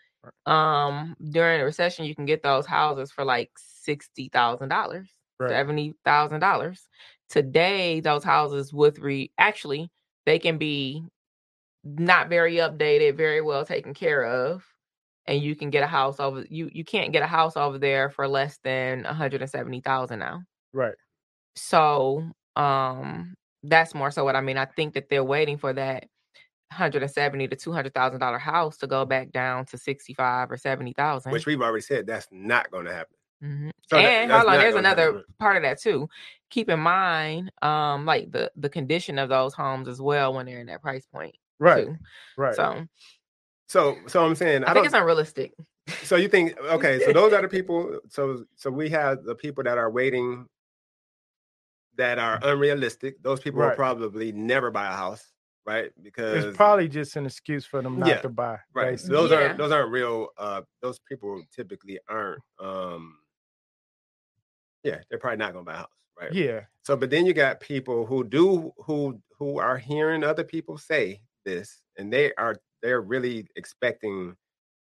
[0.45, 5.09] Um, during a recession, you can get those houses for like sixty thousand dollars,
[5.39, 5.49] Right.
[5.49, 6.87] seventy thousand dollars.
[7.31, 9.89] Today, those houses with re actually
[10.25, 11.03] they can be
[11.83, 14.63] not very updated, very well taken care of,
[15.25, 16.69] and you can get a house over you.
[16.73, 20.19] You can't get a house over there for less than one hundred and seventy thousand
[20.19, 20.43] now.
[20.73, 20.95] Right.
[21.55, 24.57] So, um, that's more so what I mean.
[24.57, 26.07] I think that they're waiting for that
[26.71, 30.13] hundred and seventy to two hundred thousand dollar house to go back down to sixty
[30.13, 31.31] five or seventy thousand.
[31.31, 33.15] Which we've already said that's not going to happen.
[33.43, 33.69] Mm-hmm.
[33.89, 35.23] So and that's hold on, there's another happen.
[35.39, 36.07] part of that too.
[36.51, 40.59] Keep in mind, um, like the the condition of those homes as well when they're
[40.59, 41.85] in that price point Right.
[41.87, 41.97] too.
[42.37, 42.53] Right.
[42.55, 42.85] So
[43.67, 44.85] So, so I'm saying I, I, think don't.
[44.87, 45.53] it's unrealistic.
[46.03, 46.99] so you think okay?
[47.05, 47.99] So those are the people.
[48.09, 50.45] So, so we have the people that are waiting,
[51.95, 53.21] that are unrealistic.
[53.23, 55.23] Those people will probably never buy a house,
[55.65, 55.91] right?
[56.03, 58.21] Because it's probably just an excuse for them not Yeah.
[58.21, 58.59] to buy.
[58.73, 58.99] right.
[58.99, 59.15] So basically.
[59.15, 59.37] those Yeah.
[59.37, 60.27] aren't those aren't real.
[60.37, 62.41] Uh, those people typically aren't.
[62.59, 63.17] Um,
[64.83, 65.89] yeah, they're probably not going to buy a house,
[66.21, 66.33] right?
[66.33, 66.61] Yeah.
[66.83, 71.21] So, but then you got people who do who who are hearing other people say
[71.45, 74.35] this, and they are they're really expecting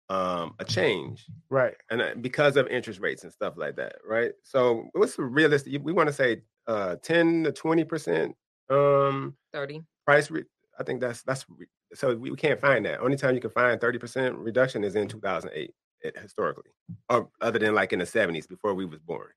[0.08, 1.74] um a change, Right.
[1.90, 4.32] and uh, because of interest rates and stuff like that, right?
[4.44, 5.80] So, what's realistic?
[5.82, 8.36] We want to say uh ten to twenty percent
[8.70, 9.82] um Thirty.
[10.04, 10.30] price.
[10.30, 10.44] Re-
[10.78, 13.00] I think that's that's re- so we, we can't find that.
[13.00, 15.74] Only time you can find thirty percent reduction is in two thousand eight
[16.20, 16.70] historically,
[17.08, 19.28] or other than like in the seventies before we was born.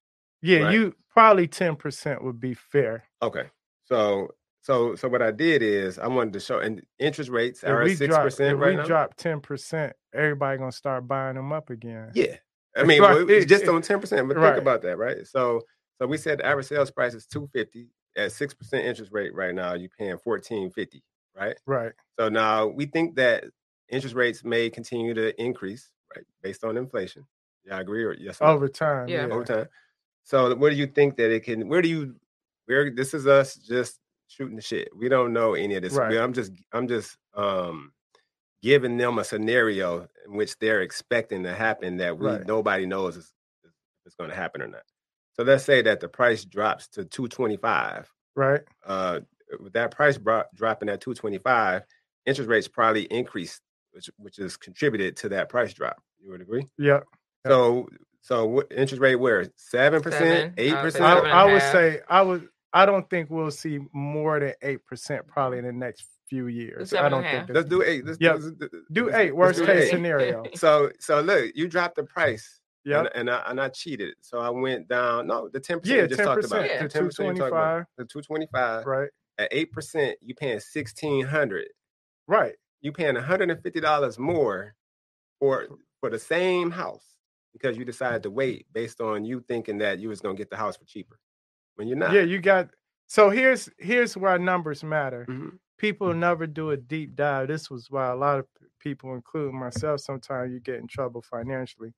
[0.42, 0.74] Yeah, Right.
[0.74, 3.04] you probably ten percent would be fair.
[3.22, 3.50] Okay.
[3.86, 4.30] So
[4.62, 7.84] so so what I did is I wanted to show and interest rates If are
[7.84, 8.86] we at six drop, percent if right we now.
[8.86, 12.12] drop ten percent, everybody gonna start buying them up again.
[12.14, 12.36] Yeah.
[12.78, 13.16] I mean, Right.
[13.16, 14.52] well, it's just on ten percent, but Right.
[14.54, 15.26] think about that, right?
[15.28, 15.62] So
[16.02, 19.34] so we said the average sales price is two fifty at six percent interest rate
[19.34, 19.74] right now.
[19.74, 21.04] You're paying fourteen fifty,
[21.36, 21.58] right?
[21.66, 21.92] Right.
[22.20, 23.46] So now we think that
[23.90, 27.26] interest rates may continue to increase, right, based on inflation.
[27.66, 28.54] Yeah, I agree or yes or no?
[28.54, 29.08] Over time.
[29.10, 29.26] Yeah.
[29.28, 29.34] Yeah.
[29.34, 29.68] over time.
[30.30, 31.68] So where do you think that it can?
[31.68, 32.16] Where do you?
[32.68, 34.90] Where this is us just shooting the shit.
[34.96, 35.94] We don't know any of this.
[35.94, 36.16] Right.
[36.18, 37.92] I'm just I'm just um
[38.62, 42.46] giving them a scenario in which they're expecting to happen that we Right.
[42.46, 43.34] nobody knows is,
[44.06, 44.84] it's going to happen or not.
[45.34, 48.12] So let's say that the price drops to 225.
[48.36, 48.62] Right.
[48.86, 49.22] Uh,
[49.60, 51.84] with that price bro- dropping at 225,
[52.28, 53.62] interest rates probably increased,
[53.94, 55.98] which which is contributed to that price drop.
[56.22, 56.68] You would agree?
[56.78, 57.00] Yeah.
[57.48, 57.88] So
[58.22, 59.44] so what interest rate where?
[59.56, 60.02] Seven Seven.
[60.02, 61.04] percent, I eight would say I, percent?
[61.04, 64.54] seven and I a would say I would I don't think we'll see more than
[64.62, 66.92] eight percent probably in the next few years.
[66.92, 68.06] seven I don't think Let's do eight.
[68.06, 68.34] Let's, Yep.
[68.36, 69.24] let's- let's- do let's- eight.
[69.26, 69.90] let's Worst do case eight.
[69.92, 70.44] scenario.
[70.56, 72.60] So so look, you dropped the price.
[72.86, 73.00] Yeah.
[73.00, 74.16] And, and I and I cheated.
[74.22, 75.28] So I went down.
[75.28, 76.62] No, the ten percent Yeah, you just ten talked about.
[76.62, 76.88] percent Yeah.
[76.88, 77.78] The 10% two you twenty talked about.
[77.80, 77.86] five.
[77.98, 78.86] The two twenty five.
[78.86, 79.10] Right.
[79.38, 81.68] At eight percent, you paying sixteen hundred.
[82.28, 82.56] Right.
[82.82, 84.76] You paying one hundred and fifty dollars more
[85.40, 85.68] for
[86.00, 87.04] for the same house
[87.54, 90.58] because you decided to wait based on you thinking that you was gonna get the
[90.58, 91.20] house for cheaper
[91.76, 92.14] when you're not.
[92.14, 92.70] Yeah, you got
[93.08, 95.26] so here's here's why numbers matter.
[95.30, 95.60] Mhm.
[95.78, 97.48] People never do a deep dive.
[97.48, 98.48] This was why a lot of
[98.80, 101.94] people, including myself, sometimes you get in trouble financially.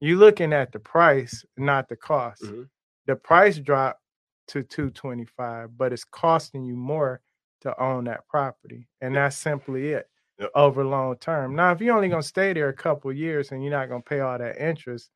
[0.00, 2.42] You're looking at the price, not the cost.
[2.44, 2.68] Mhm.
[3.06, 4.02] The price dropped
[4.48, 7.22] to 225, but it's costing you more
[7.62, 8.88] to own that property.
[9.00, 10.08] And that's simply it.
[10.54, 11.54] Over long term.
[11.54, 14.02] Now, if you're only gonna stay there a couple of years and you're not gonna
[14.02, 15.10] pay all that interest,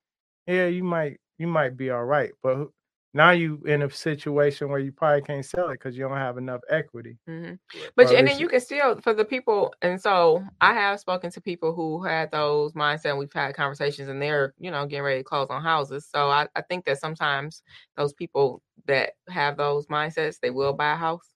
[0.46, 2.32] yeah, you might you might be all right.
[2.42, 2.68] But
[3.14, 6.38] now you in a situation where you probably can't sell it because you don't have
[6.38, 7.18] enough equity.
[7.26, 7.54] hmm
[7.96, 11.30] But Or and then you can still for the people, and so I have spoken
[11.32, 13.10] to people who had those mindset.
[13.10, 16.06] And we've had conversations, and they're you know getting ready to close on houses.
[16.06, 17.62] So I, I think that sometimes
[17.96, 21.28] those people that have those mindsets, they will buy a house.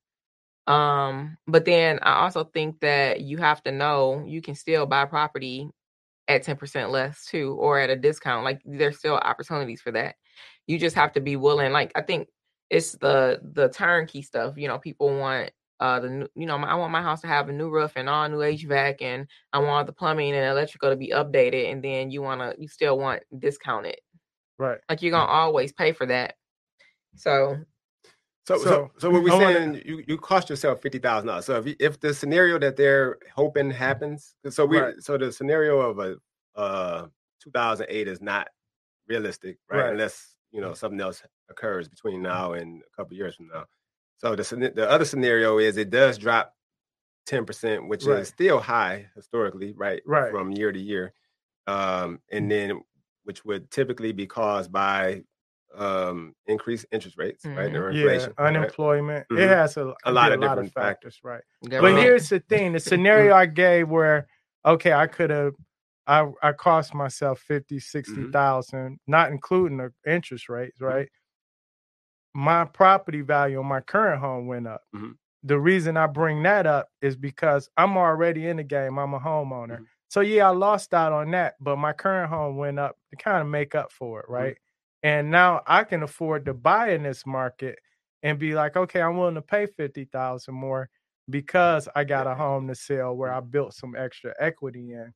[0.66, 5.04] Um, but then I also think that you have to know you can still buy
[5.06, 5.68] property
[6.28, 8.44] at 10% less too, or at a discount.
[8.44, 10.16] Like there's still opportunities for that.
[10.66, 11.72] You just have to be willing.
[11.72, 12.28] Like I think
[12.70, 14.54] it's the the turnkey stuff.
[14.56, 17.48] You know, people want uh the new, you know, I want my house to have
[17.48, 20.96] a new roof and all new HVAC and I want the plumbing and electrical to
[20.96, 23.96] be updated and then you wanna you still want discounted.
[24.58, 24.78] Right.
[24.88, 26.36] Like you're gonna always pay for that.
[27.16, 27.58] So
[28.44, 31.46] So, so, So, so what we're saying, you, you cost yourself fifty thousand dollars.
[31.46, 34.94] So if you, if the scenario that they're hoping happens, so we Right.
[34.98, 36.16] so the scenario of a
[36.58, 37.06] uh
[37.40, 38.48] 2008 is not
[39.08, 39.86] realistic, right?
[39.86, 39.92] Right.
[39.92, 43.66] Unless you know something else occurs between now and a couple years from now.
[44.18, 46.54] So the the other scenario is it does drop
[47.26, 48.20] ten percent, which Right.
[48.20, 50.02] is still high historically, right?
[50.04, 50.30] Right.
[50.30, 51.14] From year to year,
[51.66, 52.82] um, and then
[53.24, 55.24] which would typically be caused by
[55.74, 57.70] um increased interest rates, right?
[57.72, 57.80] Mhm.
[57.80, 58.34] Or Yeah, inflation.
[58.38, 58.46] right?
[58.48, 59.26] unemployment.
[59.30, 59.38] Mhm.
[59.38, 61.42] It has a, A lot be of different factors, right?
[61.62, 64.26] But government- here's the thing: the scenario I gave, where
[64.64, 65.54] okay, I could have
[66.06, 68.94] I I cost myself 50, Mm-hmm.
[69.06, 71.08] not including the interest rates, right?
[72.34, 74.82] My property value on my current home went up.
[75.44, 78.98] The reason I bring that up is because I'm already in the game.
[78.98, 79.78] I'm a homeowner.
[80.08, 83.40] So yeah, I lost out on that, but my current home went up to kind
[83.42, 84.56] of make up for it, right?
[85.02, 87.78] And now I can afford to buy in this market
[88.22, 90.88] and be like, okay, I'm willing to pay 50,000 more
[91.28, 95.12] because I got a home to sell where I built some extra equity in.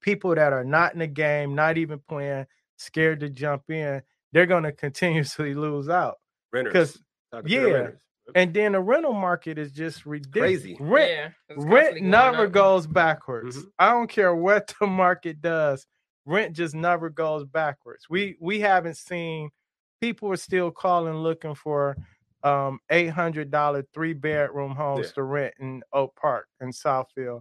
[0.00, 4.02] People that are not in the game, not even playing, scared to jump in,
[4.32, 6.16] they're going to continuously lose out.
[6.52, 6.72] Renters.
[6.72, 7.02] 'Cause-
[7.32, 7.72] Talking to the yeah.
[7.74, 8.00] renters.
[8.36, 10.62] And then the rental market is just ridiculous.
[10.62, 10.76] Crazy.
[10.78, 12.52] Rent, yeah, rent never up.
[12.52, 13.56] goes backwards.
[13.58, 13.68] Mhm.
[13.78, 15.86] I don't care what the market does.
[16.24, 18.06] Rent just never goes backwards.
[18.10, 19.50] We we haven't seen
[20.00, 21.96] people are still calling looking for
[22.44, 25.12] um eight hundred dollar three bedroom homes Yeah.
[25.14, 27.40] to rent in Oak Park in Southfield.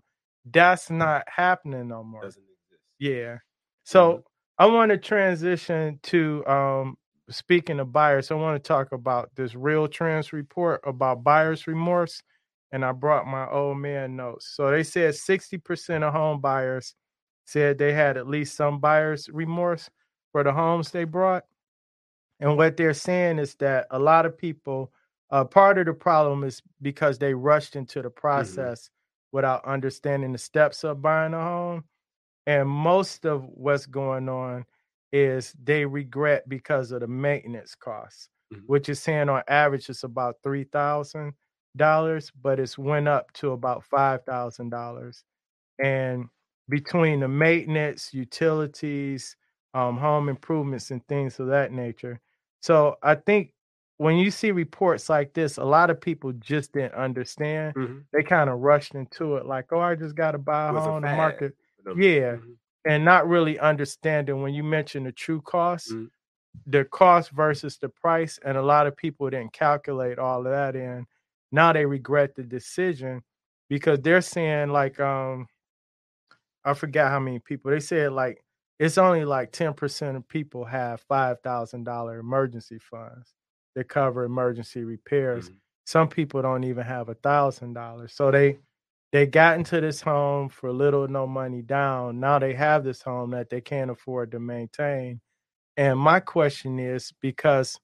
[0.52, 2.24] That's not happening no more.
[2.24, 2.82] Doesn't exist.
[3.00, 3.38] Yeah.
[3.84, 4.20] So Mm-hmm.
[4.60, 6.98] I want to transition to um
[7.30, 12.22] speaking of buyers, I want to talk about this real trends report about buyer's remorse.
[12.74, 14.54] And I brought my old man notes.
[14.56, 16.96] So they said 60% of home buyers
[17.52, 19.90] said they had at least some buyer's remorse
[20.32, 21.44] for the homes they brought.
[22.40, 24.92] And what they're saying is that a lot of people,
[25.30, 28.90] uh, part of the problem is because they rushed into the process
[29.32, 31.84] without understanding the steps of buying a home.
[32.48, 34.66] And most of what's going on
[35.14, 38.64] is they regret because of the maintenance costs, Mhm.
[38.66, 41.34] which is saying on average it's about three thousand
[41.78, 45.24] dollars, but it's went up to about five thousand dollars.
[45.84, 46.30] And
[46.72, 49.38] between the maintenance, utilities,
[49.76, 52.22] um, home improvements, and things of that nature.
[52.62, 53.54] So I think
[53.98, 57.76] when you see reports like this, a lot of people just didn't understand.
[57.76, 58.08] Mhm.
[58.14, 60.74] They kind of rushed into it like, oh, I just got to buy a It
[60.76, 61.02] was a home.
[61.04, 61.56] The market.
[61.96, 62.38] Yeah.
[62.38, 62.58] Mhm.
[62.86, 66.10] and not really understanding when you mention the true cost, Mhm.
[66.66, 70.76] the cost versus the price, and a lot of people didn't calculate all of that
[70.76, 71.08] in.
[71.52, 73.24] Now they regret the decision
[73.70, 75.48] because they're saying like um
[76.64, 78.44] I forgot how many people they said like
[78.80, 83.34] it's only like 10% of people have five thousand dollar emergency funds
[83.76, 85.50] that cover emergency repairs.
[85.50, 85.56] Mhm.
[85.86, 88.14] Some people don't even have a thousand dollars.
[88.14, 88.60] So they
[89.12, 92.20] they got into this home for little no money down.
[92.20, 95.22] Now they have this home that they can't afford to maintain.
[95.78, 97.80] And my question is because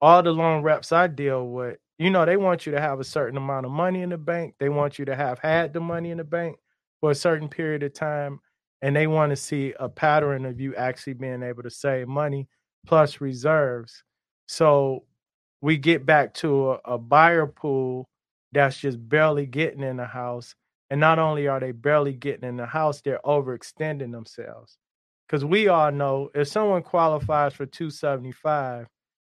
[0.00, 3.04] all the loan reps I deal with, you know, they want you to have a
[3.04, 4.54] certain amount of money in the bank.
[4.58, 6.58] They want you to have had the money in the bank
[7.02, 8.40] for a certain period of time.
[8.80, 12.48] And they want to see a pattern of you actually being able to save money
[12.86, 14.02] plus reserves.
[14.48, 15.04] So
[15.60, 18.08] we get back to a, a buyer pool
[18.52, 20.54] that's just barely getting in the house.
[20.90, 24.78] And not only are they barely getting in the house, they're overextending themselves.
[25.26, 28.86] Because we all know if someone qualifies for 275,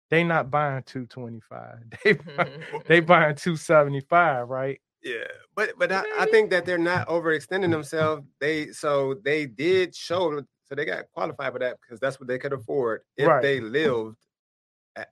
[0.09, 1.79] they not buying 225.
[2.03, 2.51] They buy-
[2.87, 4.79] they buying 275, right?
[5.03, 8.25] Yeah, but but I, I think that they're not overextending themselves.
[8.39, 12.37] They so they did show so they got qualified for that because that's what they
[12.39, 13.41] could afford if Right.
[13.41, 14.17] they lived
[14.95, 15.09] at,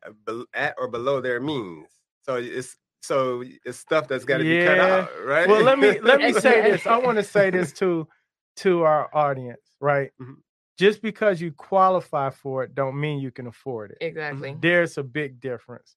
[0.53, 1.87] at or below their means.
[2.23, 4.83] So it's so it's stuff that's got to be cut Yeah.
[4.83, 5.47] out, right?
[5.47, 6.87] Well, let me let me say this.
[6.87, 8.07] I want to say this to
[8.57, 10.11] to our audience, right?
[10.19, 10.37] Mhm.
[10.77, 13.97] Just because you qualify for it don't mean you can afford it.
[14.01, 14.57] Exactly.
[14.59, 15.95] There's a big difference.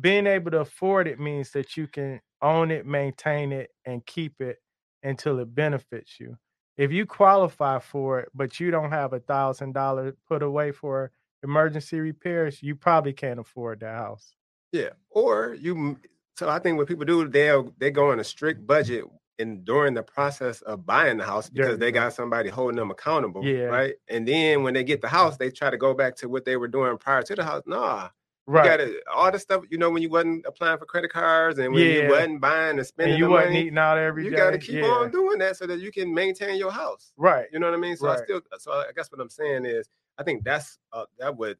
[0.00, 4.40] Being able to afford it means that you can own it, maintain it, and keep
[4.40, 4.58] it
[5.02, 6.36] until it benefits you.
[6.76, 11.12] If you qualify for it, but you don't have a thousand dollars put away for
[11.42, 14.34] emergency repairs, you probably can't afford the house.
[14.72, 15.98] Yeah, or you.
[16.36, 19.04] So I think what people do, they'll they go on a strict budget
[19.38, 23.44] in during the process of buying the house because they got somebody holding them accountable,
[23.44, 23.64] Yeah.
[23.66, 23.94] right?
[24.08, 26.56] And then when they get the house, they try to go back to what they
[26.56, 27.62] were doing prior to the house.
[27.66, 28.10] Nah,
[28.46, 28.64] Right.
[28.64, 29.64] you got to all the stuff.
[29.70, 32.02] You know, when you wasn't applying for credit cards and when Yeah.
[32.02, 34.30] you wasn't buying and spending and you wasn't money, eating out every day.
[34.30, 34.88] you got to keep Yeah.
[34.88, 37.12] on doing that so that you can maintain your house.
[37.16, 37.46] Right.
[37.52, 37.96] You know what I mean?
[37.96, 41.36] So I still, so I guess what I'm saying is, I think that's uh, that
[41.36, 41.56] would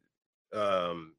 [0.53, 1.15] um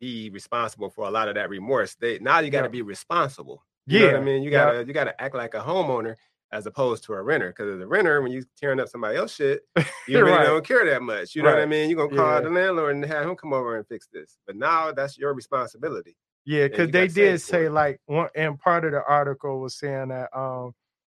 [0.00, 1.96] be responsible for a lot of that remorse.
[1.96, 2.72] They now you got to Yeah.
[2.72, 3.64] be responsible.
[3.86, 4.16] You Yeah.
[4.16, 4.42] I mean?
[4.44, 6.14] You gotta you gotta act like a homeowner
[6.50, 7.48] as opposed to a renter.
[7.48, 9.62] Because as a renter, when you tearing up somebody else shit,
[10.08, 10.44] you really Right.
[10.46, 11.34] don't care that much.
[11.34, 11.90] You know what I mean?
[11.90, 12.40] You're gonna call Yeah.
[12.40, 14.38] the landlord and have him come over and fix this.
[14.46, 16.16] But now that's your responsibility.
[16.44, 17.70] Yeah, because they did say it.
[17.72, 20.74] like one and part of the article was saying that um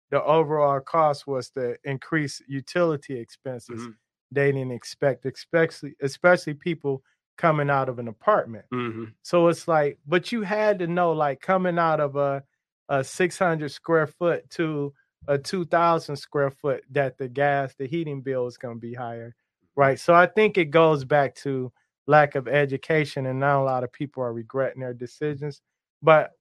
[0.10, 3.80] the overall cost was to increase utility expenses.
[3.88, 3.96] Mhm.
[4.32, 7.02] They didn't expect, especially especially people
[7.38, 8.66] coming out of an apartment.
[8.74, 9.14] Mhm.
[9.22, 12.44] So it's like, but you had to know, like coming out of a
[12.90, 14.94] a 600 square foot to
[15.28, 19.36] a 2000 square foot that the gas the heating bill is going to be higher
[19.76, 19.98] right?
[19.98, 20.04] Mm-hmm.
[20.04, 21.72] So i think it goes back to
[22.08, 25.62] lack of education and now a lot of people are regretting their decisions.
[26.02, 26.32] But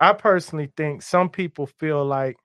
[0.00, 2.36] i personally think some people feel like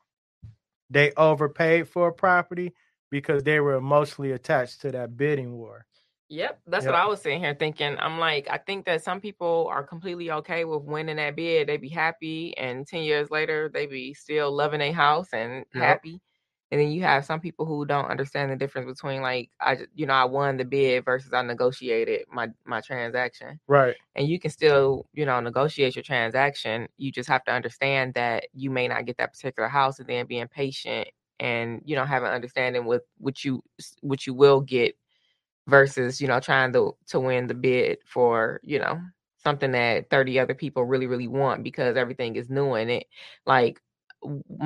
[0.89, 2.73] they overpaid for a property
[3.09, 5.85] because they were emotionally attached to that bidding war
[6.33, 6.87] Yep, that's Yep.
[6.87, 7.95] what I was sitting here thinking.
[7.99, 11.67] I'm like, I think that some people are completely okay with winning that bid.
[11.67, 16.01] They'd be happy, and ten years later, they'd be still loving their house and Yep.
[16.01, 16.21] happy.
[16.71, 20.07] And then you have some people who don't understand the difference between like I, you
[20.07, 23.59] know, I won the bid versus I negotiated my my transaction.
[23.67, 26.87] right And you can still, you know, negotiate your transaction.
[26.97, 30.27] You just have to understand that you may not get that particular house, and then
[30.27, 31.09] being patient
[31.39, 33.63] and you know having an understanding with what you
[34.01, 34.95] what you will get
[35.67, 38.99] versus you know trying to to win the bid for you know
[39.37, 43.05] something that 30 other people really really want because everything is new in it
[43.45, 43.81] like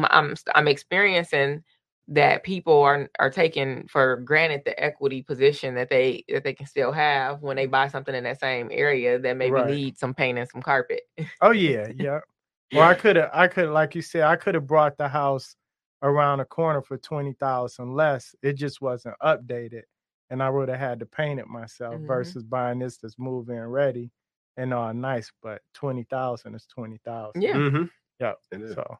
[0.05, 1.63] i'm i'm experiencing
[2.07, 6.65] that people are are taking for granted the equity position that they that they can
[6.65, 9.63] still have when they buy something in that same area that maybe Right.
[9.63, 11.01] need some paint and some carpet
[11.41, 12.19] Oh yeah, yeah.
[12.71, 15.55] Well, I could have, I could, like you said, I could have brought the house
[16.03, 18.35] around the corner for twenty thousand less.
[18.43, 19.83] It just wasn't updated,
[20.29, 22.07] and I would have had to paint it myself Mhm.
[22.07, 24.11] versus buying this that's move in ready
[24.57, 25.31] and all nice.
[25.41, 27.41] But twenty thousand is twenty thousand.
[27.41, 27.83] yeah Mm-hmm.
[28.19, 28.33] yeah.
[28.51, 28.97] So,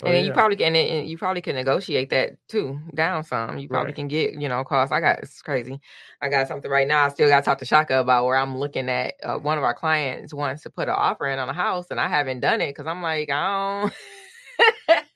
[0.00, 3.58] so and then you probably can and you probably can negotiate that too down some.
[3.58, 3.96] You probably Right.
[3.96, 4.92] can get you know cost.
[4.92, 5.80] I got it's crazy.
[6.20, 7.04] I got something right now.
[7.06, 9.14] I still got to talk to Shaka about where I'm looking at.
[9.22, 11.98] Uh, one of our clients wants to put an offer in on a house, and
[12.00, 13.92] I haven't done it because I'm like I don't.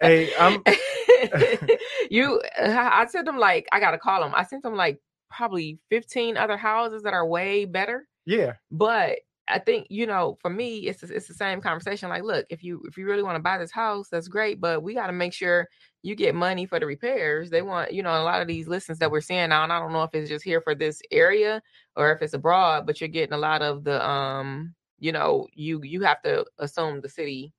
[0.01, 0.63] Hey, I'm-
[2.11, 2.41] you.
[2.59, 4.33] I I sent them like I gotta call them.
[4.35, 4.99] I sent them like
[5.31, 9.19] probably 15 other houses that are way better yeah, but
[9.49, 12.09] I think you know, for me, it's it's the same conversation.
[12.09, 14.83] Like, look, if you if you really want to buy this house, that's great, but
[14.83, 15.69] we got to make sure
[16.03, 17.51] you get money for the repairs.
[17.51, 19.81] They want, you know, a lot of these listings that we're seeing now, and I
[19.81, 21.63] don't know if it's just here for this area
[21.97, 25.81] or if it's abroad, but you're getting a lot of the, um, you know, you
[25.83, 27.53] you have to assume the city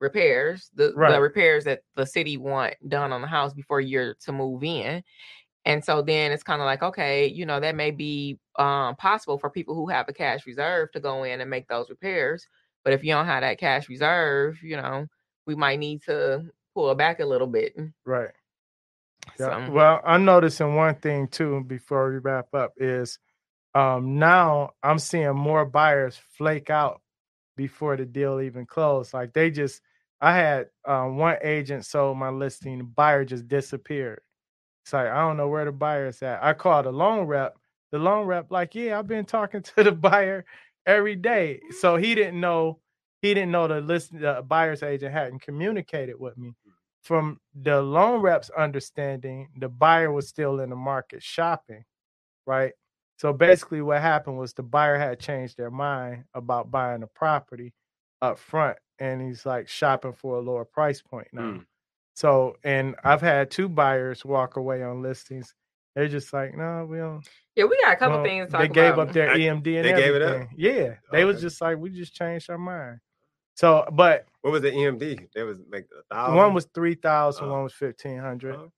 [0.00, 1.04] repairs the Right.
[1.04, 5.02] the repairs that the city want done on the house before you're to move in.
[5.64, 9.38] And so then it's kind of like, okay, you know, that may be um, possible
[9.38, 12.46] for people who have a cash reserve to go in and make those repairs.
[12.84, 15.06] But if you don't have that cash reserve, you know,
[15.46, 17.76] we might need to pull back a little bit.
[18.04, 18.30] right.
[19.38, 19.60] Yeah.
[19.66, 23.18] So, Well, I'm noticing one thing too before we wrap up is
[23.74, 27.00] um now I'm seeing more buyers flake out
[27.56, 29.14] before the deal even closed.
[29.14, 29.80] Like they just
[30.20, 34.20] I had um one agent sold my listing, the buyer just disappeared.
[34.84, 36.42] It's like I don't know where the buyer's at.
[36.42, 37.56] I called a loan rep.
[37.90, 40.44] The loan rep, like, yeah, I've been talking to the buyer
[40.86, 41.60] every day.
[41.80, 42.80] So he didn't know
[43.20, 46.54] he didn't know the list the buyer's agent hadn't communicated with me
[47.02, 51.84] from the loan rep's understanding, the buyer was still in the market shopping,
[52.46, 52.72] right?
[53.18, 57.74] So basically, what happened was the buyer had changed their mind about buying the property
[58.20, 61.42] up front, and he's like shopping for a lower price point now.
[61.42, 61.66] Mm.
[62.14, 65.54] So, and I've had two buyers walk away on listings.
[65.94, 67.26] They're just like, no, we don't.
[67.54, 69.76] yeah, we got a couple well," things to they talk gave up their I- EMD
[69.76, 70.48] and they gave it up?
[70.56, 72.98] Yeah, they was just like, we just changed our mind.
[73.54, 75.28] So, but What was the EMD?
[75.34, 76.36] There was like a thousand.
[76.36, 77.52] one was three thousand, Oh.
[77.52, 78.54] one was fifteen hundred.
[78.56, 78.72] Oh,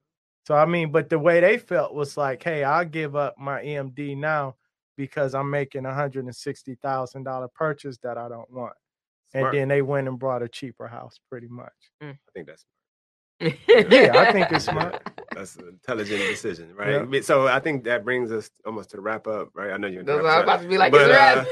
[0.47, 3.62] So I mean, but the way they felt was like, hey, I'll give up my
[3.62, 4.57] EMD now
[4.97, 8.74] because I'm making a hundred and sixty thousand dollar purchase that I don't want.
[9.30, 9.55] smart.
[9.55, 11.72] And then they went and brought a cheaper house, pretty much.
[12.03, 12.11] Mm.
[12.14, 12.64] I think that's
[13.41, 15.03] Yeah, I think it's smart.
[15.35, 17.07] that's an intelligent decision, right?
[17.11, 17.20] Yeah.
[17.22, 19.72] So I think that brings us almost to wrap up, right?
[19.72, 20.05] I know you're.
[20.05, 21.45] That's what I was about to be like, But, uh,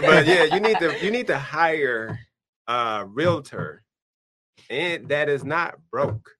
[0.00, 2.18] but yeah, you need to you need to hire
[2.66, 3.82] a realtor,
[4.70, 6.30] and that is not broke.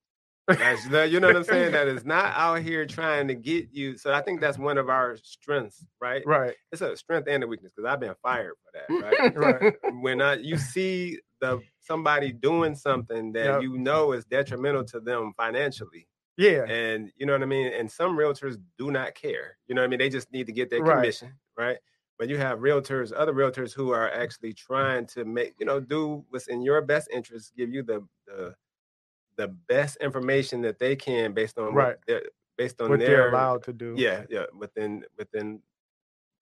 [0.49, 1.73] That's, the- you know what I'm saying?
[1.73, 3.99] That is not out here trying to get you.
[3.99, 6.23] So I think that's one of our strengths, right?
[6.25, 6.55] Right.
[6.71, 8.71] It's a strength and a weakness because I've been fired for
[9.01, 9.37] that, right?
[9.63, 9.75] Right.
[10.01, 13.63] when I, you see the somebody doing something that Yep.
[13.63, 16.65] you know is detrimental to them financially, Yeah.
[16.65, 17.73] and you know what I mean.
[17.73, 19.59] And some realtors do not care.
[19.67, 19.99] You know what I mean.
[19.99, 20.97] They just need to get their Right.
[20.97, 21.79] commission, right?
[22.19, 26.25] But you have realtors, other realtors who are actually trying to make you know do
[26.31, 28.55] what's in your best interest, give you the the,
[29.37, 31.89] the best information that they can based on Right.
[31.89, 32.23] what they're,
[32.57, 33.95] based on What their they're allowed to do.
[33.99, 35.61] yeah yeah within within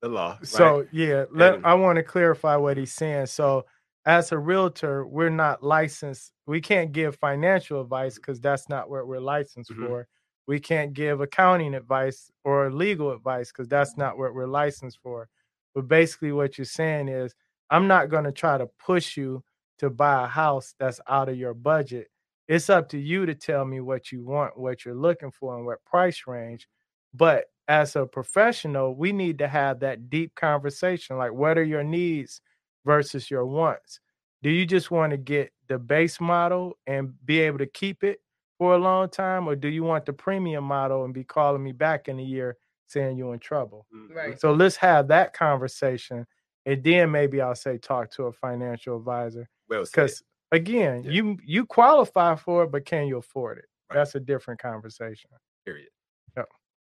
[0.01, 0.34] the law.
[0.34, 0.47] right?
[0.47, 3.26] So yeah, let, And- I want to clarify what he's saying.
[3.26, 3.66] So
[4.07, 6.32] as a realtor, we're not licensed.
[6.46, 9.76] We can't give financial advice because that's not what we're licensed Mhm.
[9.78, 10.07] for.
[10.46, 15.28] We can't give accounting advice or legal advice because that's not what we're licensed for.
[15.74, 17.34] But basically, what you're saying is,
[17.70, 19.42] I'm not going to try to push you
[19.78, 22.09] to buy a house that's out of your budget.
[22.46, 25.64] it's up to you to tell me what you want, what you're looking for, and
[25.64, 26.68] what price range.
[27.14, 31.82] But as a professional, we need to have that deep conversation like, what are your
[31.84, 32.42] needs
[32.85, 34.01] versus your wants?
[34.43, 38.20] Do you just want to get the base model and be able to keep it
[38.59, 41.72] for a long time, or do you want the premium model and be calling me
[41.72, 42.57] back in a year
[42.87, 43.87] saying you're in trouble?
[44.14, 44.39] Right.
[44.39, 46.26] So let's have that conversation.
[46.66, 49.49] And then maybe I'll say talk to a financial advisor.
[49.68, 49.82] Well.
[49.85, 50.22] Because
[50.53, 51.11] again, Yeah.
[51.11, 53.64] you you qualify for it, but can you afford it?
[53.91, 53.97] Right.
[53.97, 55.30] That's a different conversation.
[55.66, 55.89] Period.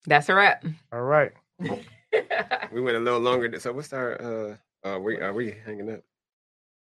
[0.05, 0.65] That's a wrap.
[0.91, 1.31] All right.
[1.59, 3.47] We went a little longer.
[3.47, 4.55] than- So what's our uh?
[4.83, 6.01] Uh, we are we hanging up?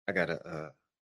[0.08, 0.70] I gotta uh.